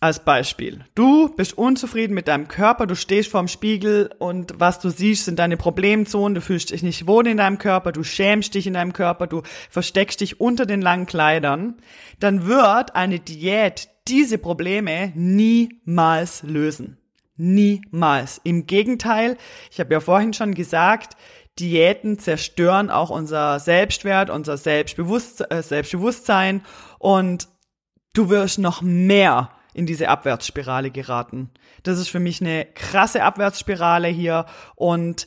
Als 0.00 0.24
Beispiel. 0.24 0.84
Du 0.94 1.28
bist 1.28 1.58
unzufrieden 1.58 2.14
mit 2.14 2.28
deinem 2.28 2.46
Körper, 2.46 2.86
du 2.86 2.94
stehst 2.94 3.32
vorm 3.32 3.48
Spiegel 3.48 4.10
und 4.20 4.54
was 4.56 4.78
du 4.78 4.90
siehst, 4.90 5.24
sind 5.24 5.40
deine 5.40 5.56
Problemzonen, 5.56 6.36
du 6.36 6.40
fühlst 6.40 6.70
dich 6.70 6.84
nicht 6.84 7.08
wohl 7.08 7.26
in 7.26 7.38
deinem 7.38 7.58
Körper, 7.58 7.90
du 7.90 8.04
schämst 8.04 8.54
dich 8.54 8.68
in 8.68 8.74
deinem 8.74 8.92
Körper, 8.92 9.26
du 9.26 9.42
versteckst 9.68 10.20
dich 10.20 10.40
unter 10.40 10.66
den 10.66 10.82
langen 10.82 11.06
Kleidern, 11.06 11.78
dann 12.20 12.46
wird 12.46 12.94
eine 12.94 13.18
Diät 13.18 13.88
diese 14.06 14.38
Probleme 14.38 15.12
niemals 15.16 16.44
lösen. 16.44 16.98
Niemals. 17.36 18.40
Im 18.44 18.66
Gegenteil, 18.66 19.36
ich 19.72 19.80
habe 19.80 19.92
ja 19.92 19.98
vorhin 19.98 20.32
schon 20.32 20.54
gesagt, 20.54 21.16
Diäten 21.58 22.20
zerstören 22.20 22.90
auch 22.90 23.10
unser 23.10 23.58
Selbstwert, 23.58 24.30
unser 24.30 24.58
Selbstbewusst 24.58 25.44
äh, 25.50 25.60
Selbstbewusstsein 25.60 26.62
und 27.00 27.48
du 28.12 28.30
wirst 28.30 28.60
noch 28.60 28.80
mehr 28.80 29.50
in 29.74 29.86
diese 29.86 30.08
Abwärtsspirale 30.08 30.90
geraten. 30.90 31.50
Das 31.82 31.98
ist 31.98 32.08
für 32.08 32.20
mich 32.20 32.40
eine 32.40 32.64
krasse 32.64 33.22
Abwärtsspirale 33.22 34.08
hier 34.08 34.46
und 34.74 35.26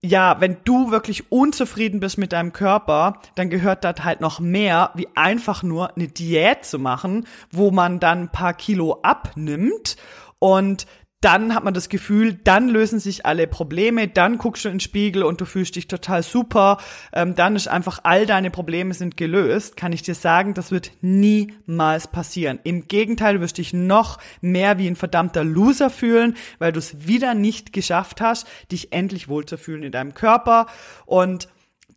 ja, 0.00 0.40
wenn 0.40 0.58
du 0.64 0.92
wirklich 0.92 1.32
unzufrieden 1.32 1.98
bist 1.98 2.18
mit 2.18 2.32
deinem 2.32 2.52
Körper, 2.52 3.20
dann 3.34 3.50
gehört 3.50 3.82
das 3.82 4.04
halt 4.04 4.20
noch 4.20 4.38
mehr, 4.38 4.92
wie 4.94 5.08
einfach 5.16 5.64
nur 5.64 5.96
eine 5.96 6.06
Diät 6.06 6.64
zu 6.64 6.78
machen, 6.78 7.26
wo 7.50 7.72
man 7.72 7.98
dann 7.98 8.22
ein 8.22 8.28
paar 8.28 8.54
Kilo 8.54 9.00
abnimmt 9.02 9.96
und 10.38 10.86
dann 11.20 11.54
hat 11.54 11.64
man 11.64 11.74
das 11.74 11.88
Gefühl, 11.88 12.34
dann 12.34 12.68
lösen 12.68 13.00
sich 13.00 13.26
alle 13.26 13.48
Probleme, 13.48 14.06
dann 14.06 14.38
guckst 14.38 14.64
du 14.64 14.68
in 14.68 14.74
den 14.74 14.80
Spiegel 14.80 15.24
und 15.24 15.40
du 15.40 15.46
fühlst 15.46 15.74
dich 15.74 15.88
total 15.88 16.22
super, 16.22 16.78
ähm, 17.12 17.34
dann 17.34 17.56
ist 17.56 17.66
einfach 17.66 18.00
all 18.04 18.24
deine 18.24 18.50
Probleme 18.50 18.94
sind 18.94 19.16
gelöst, 19.16 19.76
kann 19.76 19.92
ich 19.92 20.02
dir 20.02 20.14
sagen, 20.14 20.54
das 20.54 20.70
wird 20.70 20.92
niemals 21.00 22.06
passieren. 22.06 22.60
Im 22.62 22.86
Gegenteil, 22.86 23.34
du 23.34 23.40
wirst 23.40 23.58
dich 23.58 23.72
noch 23.72 24.18
mehr 24.40 24.78
wie 24.78 24.86
ein 24.86 24.96
verdammter 24.96 25.42
Loser 25.42 25.90
fühlen, 25.90 26.36
weil 26.60 26.72
du 26.72 26.78
es 26.78 27.08
wieder 27.08 27.34
nicht 27.34 27.72
geschafft 27.72 28.20
hast, 28.20 28.46
dich 28.70 28.92
endlich 28.92 29.28
wohlzufühlen 29.28 29.82
in 29.82 29.92
deinem 29.92 30.14
Körper 30.14 30.66
und 31.04 31.48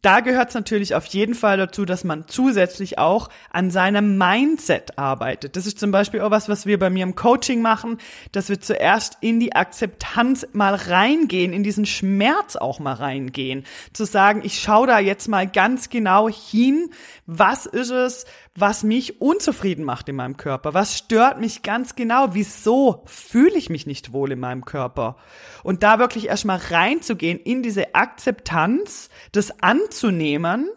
da 0.02 0.22
gehört 0.22 0.50
es 0.50 0.56
natürlich 0.56 0.96
auf 0.96 1.06
jeden 1.06 1.36
Fall 1.36 1.58
dazu, 1.58 1.86
dass 1.86 2.04
man 2.04 2.28
zusätzlich 2.28 2.98
auch 2.98 3.30
an 3.52 3.70
seinem 3.70 4.18
Mindset 4.18 4.98
arbeitet. 4.98 5.56
Das 5.56 5.68
ist 5.68 5.80
zum 5.80 5.92
Beispiel 5.92 6.22
auch 6.22 6.32
was, 6.32 6.50
was 6.50 6.66
wir 6.66 6.80
bei 6.80 6.90
mir 6.90 7.04
im 7.04 7.14
Coaching 7.14 7.62
machen, 7.62 8.00
dass 8.32 8.50
wir 8.50 8.60
zuerst 8.60 9.20
in 9.22 9.40
die 9.40 9.54
Akzeptanz 9.54 10.48
mal 10.54 10.74
reingehen, 10.74 11.54
in 11.54 11.62
diesen 11.64 11.86
Schmerz 11.86 12.56
auch 12.56 12.80
mal 12.80 12.94
reingehen. 12.94 13.64
Zu 13.94 14.06
sagen, 14.06 14.42
ich 14.44 14.60
schaue 14.60 14.88
da 14.88 14.98
jetzt 14.98 15.28
mal 15.28 15.48
ganz 15.48 15.90
genau 15.90 16.28
hin, 16.28 16.90
was 17.28 17.68
ist 17.68 17.92
es, 17.92 18.26
was 18.56 18.84
mich 18.84 19.22
unzufrieden 19.22 19.86
macht 19.86 20.10
in 20.10 20.18
meinem 20.18 20.36
Körper? 20.36 20.74
Was 20.74 20.98
stört 20.98 21.40
mich 21.40 21.64
ganz 21.64 21.96
genau? 21.96 22.34
Wieso 22.34 23.04
fühle 23.06 23.56
ich 23.56 23.70
mich 23.70 23.86
nicht 23.86 24.12
wohl 24.12 24.32
in 24.34 24.40
meinem 24.40 24.66
Körper? 24.66 25.16
Und 25.64 25.84
da 25.84 26.00
wirklich 26.00 26.28
erstmal 26.28 26.58
reinzugehen 26.58 27.40
in 27.40 27.64
diese 27.64 27.96
Akzeptanz, 27.96 29.10
das 29.32 29.62
anzunehmen, 29.62 30.70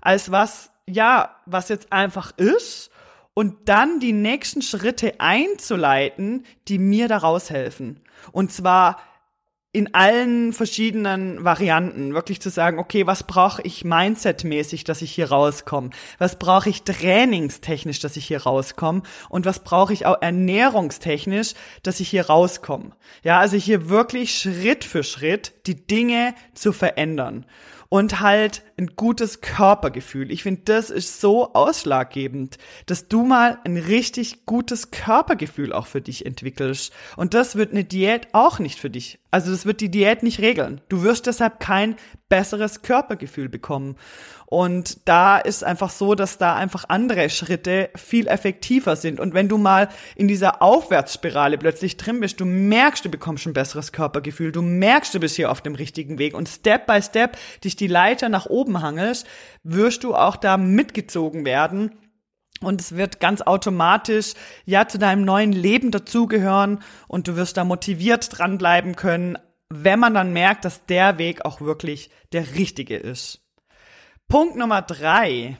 als 0.00 0.32
was, 0.32 0.70
ja, 0.88 1.36
was 1.46 1.68
jetzt 1.68 1.92
einfach 1.92 2.36
ist 2.36 2.90
und 3.34 3.68
dann 3.68 4.00
die 4.00 4.12
nächsten 4.12 4.60
Schritte 4.60 5.20
einzuleiten, 5.20 6.44
die 6.66 6.78
mir 6.78 7.06
daraus 7.06 7.48
helfen. 7.48 8.00
Und 8.32 8.52
zwar 8.52 8.98
in 9.72 9.94
allen 9.94 10.52
verschiedenen 10.52 11.44
Varianten 11.44 12.12
wirklich 12.12 12.40
zu 12.40 12.50
sagen, 12.50 12.80
okay, 12.80 13.06
was 13.06 13.22
brauche 13.22 13.62
ich 13.62 13.84
mindsetmäßig, 13.84 14.82
dass 14.82 15.00
ich 15.00 15.12
hier 15.12 15.30
rauskomme? 15.30 15.90
Was 16.18 16.40
brauche 16.40 16.68
ich 16.68 16.82
trainingstechnisch, 16.82 18.00
dass 18.00 18.16
ich 18.16 18.26
hier 18.26 18.42
rauskomme? 18.42 19.02
Und 19.28 19.46
was 19.46 19.62
brauche 19.62 19.92
ich 19.92 20.06
auch 20.06 20.20
ernährungstechnisch, 20.20 21.54
dass 21.84 22.00
ich 22.00 22.08
hier 22.08 22.26
rauskomme? 22.26 22.96
Ja, 23.22 23.38
also 23.38 23.56
hier 23.56 23.88
wirklich 23.88 24.36
Schritt 24.36 24.82
für 24.82 25.04
Schritt 25.04 25.52
die 25.66 25.86
Dinge 25.86 26.34
zu 26.52 26.72
verändern 26.72 27.46
und 27.88 28.18
halt 28.18 28.64
ein 28.76 28.96
gutes 28.96 29.40
Körpergefühl. 29.40 30.32
Ich 30.32 30.42
finde, 30.42 30.62
das 30.64 30.90
ist 30.90 31.20
so 31.20 31.52
ausschlaggebend, 31.52 32.58
dass 32.86 33.06
du 33.06 33.24
mal 33.24 33.58
ein 33.64 33.76
richtig 33.76 34.46
gutes 34.46 34.90
Körpergefühl 34.90 35.72
auch 35.72 35.86
für 35.86 36.00
dich 36.00 36.26
entwickelst. 36.26 36.92
Und 37.16 37.34
das 37.34 37.54
wird 37.54 37.70
eine 37.70 37.84
Diät 37.84 38.28
auch 38.32 38.58
nicht 38.58 38.80
für 38.80 38.90
dich. 38.90 39.19
Also 39.30 39.52
das 39.52 39.64
wird 39.64 39.80
die 39.80 39.90
Diät 39.90 40.22
nicht 40.22 40.40
regeln. 40.40 40.80
Du 40.88 41.02
wirst 41.02 41.26
deshalb 41.26 41.60
kein 41.60 41.96
besseres 42.28 42.82
Körpergefühl 42.82 43.48
bekommen. 43.48 43.96
Und 44.46 45.08
da 45.08 45.38
ist 45.38 45.62
einfach 45.62 45.90
so, 45.90 46.16
dass 46.16 46.36
da 46.36 46.56
einfach 46.56 46.84
andere 46.88 47.30
Schritte 47.30 47.90
viel 47.94 48.26
effektiver 48.26 48.96
sind. 48.96 49.20
Und 49.20 49.32
wenn 49.32 49.48
du 49.48 49.58
mal 49.58 49.88
in 50.16 50.26
dieser 50.26 50.60
Aufwärtsspirale 50.60 51.56
plötzlich 51.56 51.96
drin 51.96 52.18
bist, 52.18 52.40
du 52.40 52.44
merkst, 52.44 53.04
du 53.04 53.08
bekommst 53.10 53.46
ein 53.46 53.52
besseres 53.52 53.92
Körpergefühl, 53.92 54.50
du 54.50 54.62
merkst, 54.62 55.14
du 55.14 55.20
bist 55.20 55.36
hier 55.36 55.52
auf 55.52 55.60
dem 55.60 55.76
richtigen 55.76 56.18
Weg 56.18 56.34
und 56.34 56.48
Step 56.48 56.86
by 56.86 57.00
Step 57.00 57.36
dich 57.62 57.76
die 57.76 57.86
Leiter 57.86 58.28
nach 58.28 58.46
oben 58.46 58.82
hangelst, 58.82 59.26
wirst 59.62 60.02
du 60.02 60.16
auch 60.16 60.34
da 60.34 60.56
mitgezogen 60.56 61.44
werden. 61.44 61.92
Und 62.62 62.80
es 62.80 62.94
wird 62.96 63.20
ganz 63.20 63.40
automatisch 63.40 64.34
ja 64.66 64.86
zu 64.86 64.98
deinem 64.98 65.24
neuen 65.24 65.52
Leben 65.52 65.90
dazugehören 65.90 66.80
und 67.08 67.26
du 67.26 67.36
wirst 67.36 67.56
da 67.56 67.64
motiviert 67.64 68.38
dranbleiben 68.38 68.96
können, 68.96 69.38
wenn 69.70 69.98
man 69.98 70.14
dann 70.14 70.32
merkt, 70.32 70.64
dass 70.64 70.84
der 70.84 71.16
Weg 71.18 71.44
auch 71.44 71.60
wirklich 71.60 72.10
der 72.32 72.54
richtige 72.54 72.96
ist. 72.96 73.40
Punkt 74.28 74.56
Nummer 74.56 74.82
drei. 74.82 75.56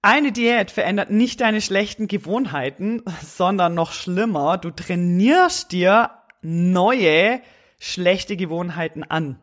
Eine 0.00 0.32
Diät 0.32 0.72
verändert 0.72 1.10
nicht 1.10 1.40
deine 1.40 1.60
schlechten 1.60 2.08
Gewohnheiten, 2.08 3.02
sondern 3.24 3.74
noch 3.74 3.92
schlimmer, 3.92 4.58
du 4.58 4.70
trainierst 4.70 5.70
dir 5.70 6.10
neue 6.40 7.40
schlechte 7.78 8.36
Gewohnheiten 8.36 9.04
an. 9.04 9.38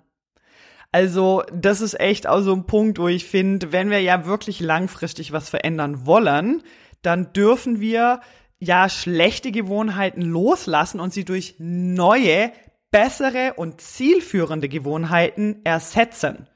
Also 0.92 1.44
das 1.54 1.82
ist 1.82 2.00
echt 2.00 2.28
auch 2.28 2.42
so 2.42 2.54
ein 2.54 2.66
Punkt, 2.66 2.98
wo 2.98 3.08
ich 3.08 3.26
finde, 3.26 3.72
wenn 3.72 3.90
wir 3.90 4.02
ja 4.02 4.26
wirklich 4.26 4.60
langfristig 4.60 5.32
was 5.32 5.50
verändern 5.50 6.06
wollen, 6.06 6.64
dann 7.02 7.32
dürfen 7.34 7.80
wir 7.80 8.22
ja 8.60 8.90
schlechte 8.90 9.52
Gewohnheiten 9.52 10.22
loslassen 10.22 11.00
und 11.00 11.14
sie 11.14 11.26
durch 11.26 11.56
neue, 11.60 12.52
bessere 12.92 13.54
und 13.56 13.82
zielführende 13.82 14.68
Gewohnheiten 14.68 15.62
ersetzen. 15.64 16.48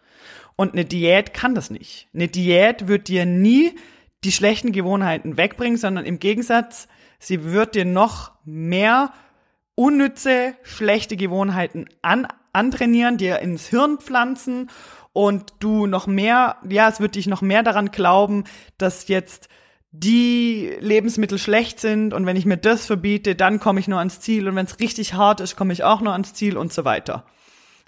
Und 0.55 0.73
eine 0.73 0.85
Diät 0.85 1.33
kann 1.33 1.55
das 1.55 1.69
nicht. 1.69 2.07
Eine 2.13 2.27
Diät 2.27 2.87
wird 2.87 3.07
dir 3.07 3.25
nie 3.25 3.75
die 4.23 4.31
schlechten 4.31 4.71
Gewohnheiten 4.71 5.37
wegbringen, 5.37 5.77
sondern 5.77 6.05
im 6.05 6.19
Gegensatz, 6.19 6.87
sie 7.19 7.51
wird 7.51 7.75
dir 7.75 7.85
noch 7.85 8.31
mehr 8.45 9.13
unnütze, 9.75 10.55
schlechte 10.63 11.17
Gewohnheiten 11.17 11.85
an, 12.01 12.27
antrainieren, 12.53 13.17
dir 13.17 13.39
ins 13.39 13.67
Hirn 13.67 13.97
pflanzen 13.97 14.69
und 15.11 15.53
du 15.59 15.85
noch 15.85 16.07
mehr, 16.07 16.57
ja, 16.67 16.89
es 16.89 16.99
wird 16.99 17.15
dich 17.15 17.27
noch 17.27 17.41
mehr 17.41 17.63
daran 17.63 17.91
glauben, 17.91 18.45
dass 18.77 19.07
jetzt 19.07 19.49
die 19.91 20.75
Lebensmittel 20.79 21.37
schlecht 21.37 21.79
sind 21.79 22.13
und 22.13 22.25
wenn 22.25 22.35
ich 22.35 22.45
mir 22.45 22.57
das 22.57 22.87
verbiete, 22.87 23.35
dann 23.35 23.59
komme 23.59 23.79
ich 23.79 23.87
nur 23.87 23.99
ans 23.99 24.19
Ziel 24.19 24.47
und 24.47 24.55
wenn 24.55 24.65
es 24.65 24.79
richtig 24.79 25.13
hart 25.13 25.39
ist, 25.39 25.55
komme 25.55 25.71
ich 25.71 25.83
auch 25.83 26.01
nur 26.01 26.13
ans 26.13 26.33
Ziel 26.33 26.57
und 26.57 26.73
so 26.73 26.83
weiter. 26.83 27.25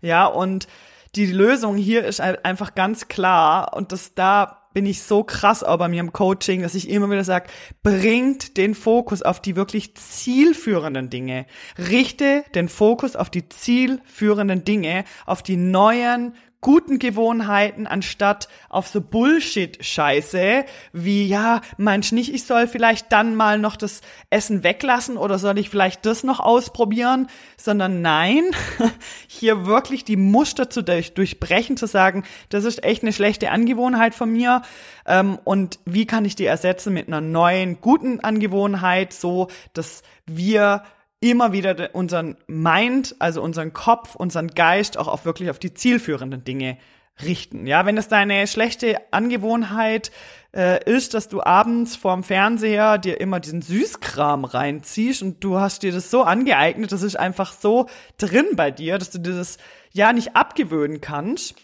Ja, 0.02 0.28
und 0.28 0.68
die 1.16 1.26
Lösung 1.26 1.78
hier 1.78 2.06
ist 2.06 2.22
einfach 2.22 2.76
ganz 2.76 3.08
klar 3.08 3.74
und 3.76 3.92
das 3.92 4.14
da 4.14 4.65
bin 4.76 4.86
ich 4.86 5.02
so 5.02 5.24
krass 5.24 5.64
auch 5.64 5.78
bei 5.78 5.88
mir 5.88 6.02
im 6.02 6.12
Coaching, 6.12 6.62
dass 6.62 6.76
ich 6.76 6.90
immer 6.90 7.10
wieder 7.10 7.24
sage, 7.24 7.48
bringt 7.82 8.58
den 8.58 8.76
Fokus 8.76 9.22
auf 9.22 9.42
die 9.42 9.56
wirklich 9.56 9.96
zielführenden 9.96 11.10
Dinge. 11.10 11.46
Richte 11.78 12.44
den 12.54 12.68
Fokus 12.68 13.16
auf 13.16 13.30
die 13.30 13.48
zielführenden 13.48 14.66
Dinge, 14.66 15.06
auf 15.26 15.44
die 15.44 15.56
neuen, 15.56 16.36
guten 16.66 16.98
Gewohnheiten 16.98 17.86
anstatt 17.86 18.50
auf 18.70 18.88
so 18.88 19.00
Bullshit-Scheiße 19.00 20.66
wie, 20.94 21.28
ja, 21.28 21.62
meinst 21.78 22.12
nicht, 22.12 22.34
ich 22.34 22.46
soll 22.46 22.66
vielleicht 22.66 23.12
dann 23.12 23.36
mal 23.36 23.60
noch 23.60 23.76
das 23.76 24.02
Essen 24.32 24.64
weglassen 24.64 25.16
oder 25.16 25.38
soll 25.38 25.60
ich 25.60 25.70
vielleicht 25.70 26.08
das 26.08 26.24
noch 26.24 26.40
ausprobieren, 26.40 27.28
sondern 27.56 28.02
nein, 28.02 28.46
hier 29.28 29.68
wirklich 29.68 30.06
die 30.06 30.18
Muster 30.18 30.68
zu 30.68 30.82
durch, 30.82 31.14
durchbrechen, 31.14 31.78
zu 31.78 31.86
sagen, 31.86 32.24
das 32.50 32.64
ist 32.64 32.84
echt 32.84 33.04
eine 33.04 33.14
schlechte 33.14 33.52
Angewohnheit 33.52 34.16
von 34.16 34.32
mir 34.32 34.64
ähm, 35.06 35.38
und 35.44 35.78
wie 35.86 36.08
kann 36.08 36.26
ich 36.26 36.36
die 36.36 36.46
ersetzen 36.46 36.96
mit 36.96 37.08
einer 37.08 37.22
neuen, 37.22 37.80
guten 37.80 38.22
Angewohnheit, 38.22 39.14
so 39.14 39.50
dass 39.74 40.02
wir 40.26 40.82
immer 41.32 41.54
wieder 41.54 41.90
unseren 41.94 42.38
Mind, 42.48 43.16
also 43.20 43.42
unseren 43.42 43.74
Kopf, 43.74 44.16
unseren 44.16 44.50
Geist 44.50 44.98
auch 44.98 45.08
auf 45.08 45.26
wirklich 45.26 45.50
auf 45.50 45.60
die 45.60 45.74
zielführenden 45.74 46.44
Dinge 46.44 46.78
richten. 47.24 47.66
Ja, 47.66 47.86
wenn 47.86 47.98
es 47.98 48.08
deine 48.08 48.46
schlechte 48.46 48.98
Angewohnheit 49.12 50.12
äh, 50.54 50.84
ist, 50.84 51.14
dass 51.14 51.30
du 51.30 51.42
abends 51.42 51.96
vorm 51.96 52.24
Fernseher 52.24 52.98
dir 52.98 53.22
immer 53.22 53.40
diesen 53.40 53.62
Süßkram 53.62 54.46
reinziehst 54.46 55.22
und 55.22 55.44
du 55.44 55.58
hast 55.60 55.84
dir 55.84 55.94
das 55.94 56.12
so 56.12 56.24
angeeignet, 56.24 56.92
das 56.92 57.02
ist 57.02 57.16
einfach 57.16 57.54
so 57.54 57.88
drin 58.18 58.48
bei 58.56 58.70
dir, 58.70 58.98
dass 58.98 59.12
du 59.12 59.20
dir 59.20 59.36
das 59.36 59.58
ja 59.94 60.12
nicht 60.12 60.36
abgewöhnen 60.36 61.00
kannst 61.00 61.56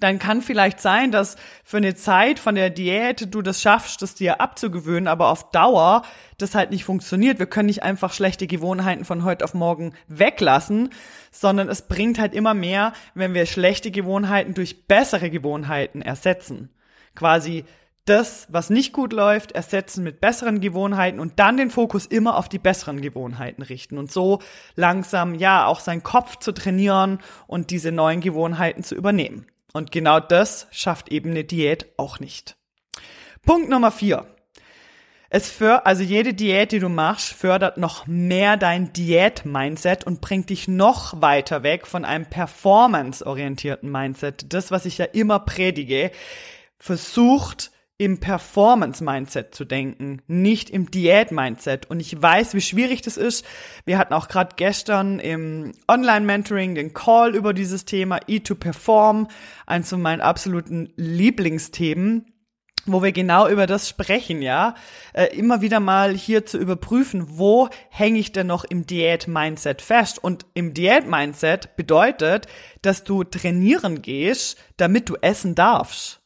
dann 0.00 0.18
kann 0.18 0.42
vielleicht 0.42 0.80
sein, 0.80 1.10
dass 1.10 1.36
für 1.64 1.78
eine 1.78 1.94
Zeit 1.94 2.38
von 2.38 2.54
der 2.54 2.70
Diät 2.70 3.34
du 3.34 3.42
das 3.42 3.60
schaffst, 3.60 4.02
das 4.02 4.14
dir 4.14 4.40
abzugewöhnen, 4.40 5.08
aber 5.08 5.28
auf 5.28 5.50
Dauer 5.50 6.02
das 6.38 6.54
halt 6.54 6.70
nicht 6.70 6.84
funktioniert. 6.84 7.38
Wir 7.38 7.46
können 7.46 7.66
nicht 7.66 7.82
einfach 7.82 8.12
schlechte 8.12 8.46
Gewohnheiten 8.46 9.04
von 9.04 9.24
heute 9.24 9.44
auf 9.44 9.54
morgen 9.54 9.94
weglassen, 10.06 10.90
sondern 11.32 11.68
es 11.68 11.82
bringt 11.82 12.18
halt 12.18 12.34
immer 12.34 12.54
mehr, 12.54 12.92
wenn 13.14 13.34
wir 13.34 13.46
schlechte 13.46 13.90
Gewohnheiten 13.90 14.54
durch 14.54 14.86
bessere 14.86 15.30
Gewohnheiten 15.30 16.00
ersetzen. 16.00 16.70
Quasi 17.14 17.64
das, 18.08 18.46
was 18.50 18.70
nicht 18.70 18.92
gut 18.92 19.12
läuft, 19.12 19.52
ersetzen 19.52 20.02
mit 20.02 20.20
besseren 20.20 20.60
Gewohnheiten 20.60 21.20
und 21.20 21.38
dann 21.38 21.56
den 21.56 21.70
Fokus 21.70 22.06
immer 22.06 22.36
auf 22.36 22.48
die 22.48 22.58
besseren 22.58 23.02
Gewohnheiten 23.02 23.62
richten 23.62 23.98
und 23.98 24.10
so 24.10 24.40
langsam 24.76 25.34
ja 25.34 25.66
auch 25.66 25.80
seinen 25.80 26.02
Kopf 26.02 26.36
zu 26.36 26.52
trainieren 26.52 27.18
und 27.46 27.70
diese 27.70 27.92
neuen 27.92 28.20
Gewohnheiten 28.20 28.82
zu 28.82 28.94
übernehmen. 28.94 29.46
Und 29.72 29.92
genau 29.92 30.20
das 30.20 30.66
schafft 30.70 31.10
eben 31.10 31.30
eine 31.30 31.44
Diät 31.44 31.86
auch 31.96 32.20
nicht. 32.20 32.56
Punkt 33.44 33.68
Nummer 33.68 33.90
vier. 33.90 34.26
Es 35.30 35.50
für, 35.50 35.84
also 35.84 36.02
jede 36.02 36.32
Diät, 36.32 36.72
die 36.72 36.78
du 36.78 36.88
machst, 36.88 37.34
fördert 37.34 37.76
noch 37.76 38.06
mehr 38.06 38.56
dein 38.56 38.94
Diät-Mindset 38.94 40.04
und 40.04 40.22
bringt 40.22 40.48
dich 40.48 40.68
noch 40.68 41.20
weiter 41.20 41.62
weg 41.62 41.86
von 41.86 42.06
einem 42.06 42.24
performance-orientierten 42.24 43.90
Mindset. 43.92 44.54
Das, 44.54 44.70
was 44.70 44.86
ich 44.86 44.96
ja 44.96 45.04
immer 45.04 45.38
predige, 45.40 46.12
versucht 46.78 47.72
im 47.98 48.20
Performance-Mindset 48.20 49.54
zu 49.54 49.64
denken, 49.64 50.22
nicht 50.28 50.70
im 50.70 50.90
Diät-Mindset. 50.90 51.90
Und 51.90 51.98
ich 51.98 52.20
weiß, 52.20 52.54
wie 52.54 52.60
schwierig 52.60 53.02
das 53.02 53.16
ist. 53.16 53.44
Wir 53.84 53.98
hatten 53.98 54.14
auch 54.14 54.28
gerade 54.28 54.54
gestern 54.56 55.18
im 55.18 55.72
Online-Mentoring 55.88 56.76
den 56.76 56.94
Call 56.94 57.34
über 57.34 57.52
dieses 57.52 57.84
Thema 57.84 58.18
E2Perform, 58.18 59.28
eins 59.66 59.90
von 59.90 60.00
meinen 60.00 60.20
absoluten 60.20 60.92
Lieblingsthemen 60.96 62.32
wo 62.90 63.02
wir 63.02 63.12
genau 63.12 63.48
über 63.48 63.66
das 63.66 63.88
sprechen, 63.88 64.40
ja, 64.40 64.74
äh, 65.12 65.26
immer 65.36 65.60
wieder 65.60 65.80
mal 65.80 66.14
hier 66.14 66.46
zu 66.46 66.58
überprüfen, 66.58 67.38
wo 67.38 67.68
hänge 67.90 68.18
ich 68.18 68.32
denn 68.32 68.46
noch 68.46 68.64
im 68.64 68.86
Diät-Mindset 68.86 69.82
fest? 69.82 70.22
Und 70.22 70.46
im 70.54 70.74
Diät-Mindset 70.74 71.76
bedeutet, 71.76 72.46
dass 72.80 73.04
du 73.04 73.24
trainieren 73.24 74.02
gehst, 74.02 74.58
damit 74.76 75.08
du 75.08 75.16
essen 75.20 75.54
darfst. 75.54 76.17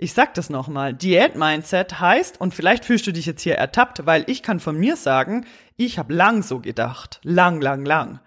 Ich 0.00 0.12
sag 0.12 0.32
das 0.34 0.48
nochmal. 0.48 0.94
Diät-Mindset 0.94 1.98
heißt, 1.98 2.40
und 2.40 2.54
vielleicht 2.54 2.84
fühlst 2.84 3.06
du 3.08 3.12
dich 3.12 3.26
jetzt 3.26 3.42
hier 3.42 3.56
ertappt, 3.56 4.06
weil 4.06 4.24
ich 4.28 4.44
kann 4.44 4.60
von 4.60 4.78
mir 4.78 4.94
sagen, 4.94 5.44
ich 5.76 5.98
habe 5.98 6.14
lang 6.14 6.44
so 6.44 6.60
gedacht. 6.60 7.18
Lang, 7.24 7.60
lang, 7.60 7.84
lang. 7.84 8.20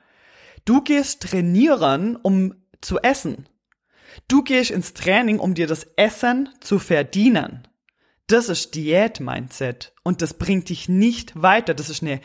Du 0.66 0.82
gehst 0.82 1.22
trainieren, 1.24 2.18
um 2.18 2.56
zu 2.82 3.00
essen. 3.00 3.48
Du 4.28 4.44
gehst 4.44 4.70
ins 4.70 4.94
Training, 4.94 5.40
um 5.40 5.54
dir 5.54 5.66
das 5.66 5.88
Essen 5.96 6.50
zu 6.60 6.78
verdienen. 6.78 7.66
Das 8.28 8.50
ist 8.50 8.76
Diät-Mindset. 8.76 9.94
Und 10.04 10.22
das 10.22 10.34
bringt 10.34 10.68
dich 10.68 10.90
nicht 10.90 11.42
weiter. 11.42 11.74
Das 11.74 11.90
ist 11.90 12.04
eine 12.04 12.20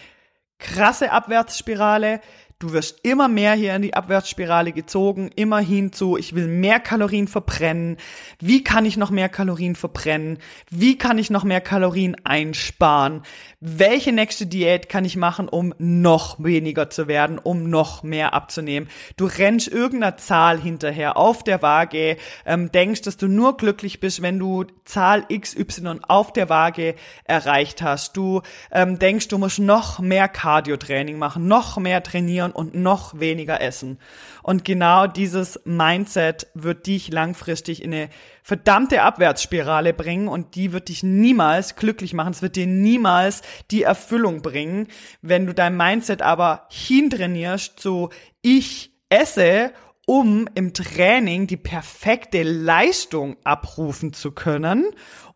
krasse 0.59 1.12
Abwärtsspirale. 1.12 2.20
Du 2.59 2.73
wirst 2.73 3.01
immer 3.03 3.29
mehr 3.29 3.53
hier 3.53 3.77
in 3.77 3.83
die 3.83 3.92
Abwärtsspirale 3.92 4.73
gezogen, 4.73 5.31
immer 5.37 5.59
hinzu, 5.59 6.16
ich 6.16 6.35
will 6.35 6.47
mehr 6.47 6.81
Kalorien 6.81 7.29
verbrennen. 7.29 7.99
Wie 8.40 8.64
kann 8.64 8.87
ich 8.87 8.97
noch 8.97 9.11
mehr 9.11 9.29
Kalorien 9.29 9.75
verbrennen? 9.75 10.38
Wie 10.71 10.97
kann 10.97 11.19
ich 11.19 11.29
noch 11.29 11.45
mehr 11.45 11.61
Kalorien 11.61 12.16
einsparen? 12.25 13.21
Welche 13.61 14.11
nächste 14.11 14.47
Diät 14.47 14.88
kann 14.88 15.05
ich 15.05 15.16
machen, 15.19 15.51
um 15.51 15.75
noch 15.77 16.42
weniger 16.42 16.88
zu 16.88 17.09
werden, 17.09 17.38
um 17.38 17.69
noch 17.69 18.03
mehr 18.03 18.33
abzunehmen? 18.33 18.88
Du 19.19 19.27
rennst 19.27 19.69
irgendeiner 19.69 20.16
Zahl 20.16 20.59
hinterher 20.59 21.19
auf 21.19 21.45
der 21.45 21.61
Waage, 21.61 22.16
ähm, 22.47 22.73
denkst, 22.73 23.03
dass 23.03 23.19
du 23.19 23.29
nur 23.29 23.59
glücklich 23.59 24.01
bist, 24.01 24.23
wenn 24.23 24.38
du 24.38 24.64
Zahl 24.87 25.27
XY 25.29 26.01
auf 26.09 26.33
der 26.33 26.49
Waage 26.49 26.95
erreicht 27.25 27.83
hast. 27.83 28.16
Du 28.16 28.40
ähm, 28.73 28.99
denkst, 28.99 29.29
du 29.29 29.37
musst 29.37 29.59
noch 29.59 29.99
mehr 29.99 30.29
Cardio-Training 30.29 31.19
machen, 31.19 31.49
noch 31.49 31.77
mehr 31.77 32.03
trainieren 32.03 32.45
trainieren 32.46 32.52
und 32.52 32.74
noch 32.74 33.18
weniger 33.18 33.61
essen. 33.61 33.98
Und 34.42 34.64
genau 34.64 35.06
dieses 35.06 35.61
Mindset 35.64 36.48
wird 36.54 36.87
dich 36.87 37.11
langfristig 37.11 37.82
in 37.82 37.92
eine 37.92 38.09
verdammte 38.42 39.02
Abwärtsspirale 39.02 39.92
bringen 39.92 40.28
und 40.28 40.54
die 40.54 40.72
wird 40.72 40.88
dich 40.88 41.02
niemals 41.02 41.76
glücklich 41.76 42.14
machen. 42.14 42.32
Es 42.32 42.42
wird 42.42 42.56
dir 42.56 42.66
niemals 42.66 43.42
die 43.70 43.82
Erfüllung 43.82 44.42
bringen. 44.42 44.88
Wenn 45.22 45.46
du 45.46 45.54
dein 45.54 45.76
Mindset 45.76 46.22
aber 46.22 46.66
hintrainierst 46.70 47.78
zu 47.78 48.11
ich 48.42 48.92
esse 49.09 49.72
um 50.07 50.49
im 50.55 50.73
Training 50.73 51.47
die 51.47 51.59
perfekte 51.59 52.42
Leistung 52.42 53.37
abrufen 53.45 54.12
zu 54.14 54.33
können 54.33 54.87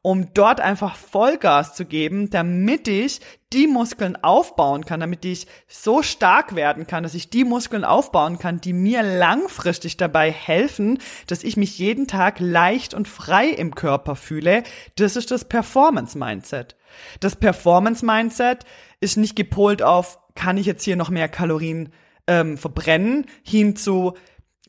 um 0.02 0.32
dort 0.32 0.60
einfach 0.60 0.96
Vollgas 0.96 1.74
zu 1.74 1.84
geben, 1.84 2.30
damit 2.30 2.88
ich 2.88 3.20
die 3.52 3.66
Muskeln 3.66 4.16
aufbauen 4.16 4.86
kann, 4.86 5.00
damit 5.00 5.24
ich 5.26 5.46
so 5.68 6.02
stark 6.02 6.54
werden 6.54 6.86
kann, 6.86 7.02
dass 7.02 7.14
ich 7.14 7.28
die 7.28 7.44
Muskeln 7.44 7.84
aufbauen 7.84 8.38
kann, 8.38 8.60
die 8.62 8.72
mir 8.72 9.02
langfristig 9.02 9.98
dabei 9.98 10.30
helfen, 10.30 10.98
dass 11.26 11.44
ich 11.44 11.58
mich 11.58 11.78
jeden 11.78 12.06
Tag 12.06 12.40
leicht 12.40 12.94
und 12.94 13.08
frei 13.08 13.48
im 13.48 13.74
Körper 13.74 14.16
fühle. 14.16 14.62
Das 14.96 15.16
ist 15.16 15.30
das 15.30 15.44
Performance 15.44 16.16
Mindset. 16.16 16.76
Das 17.20 17.36
Performance 17.36 18.04
Mindset 18.04 18.64
ist 19.00 19.18
nicht 19.18 19.36
gepolt 19.36 19.82
auf, 19.82 20.18
kann 20.34 20.56
ich 20.56 20.64
jetzt 20.64 20.84
hier 20.84 20.96
noch 20.96 21.10
mehr 21.10 21.28
Kalorien 21.28 21.92
ähm, 22.26 22.56
verbrennen, 22.56 23.26
hin 23.42 23.76
zu, 23.76 24.14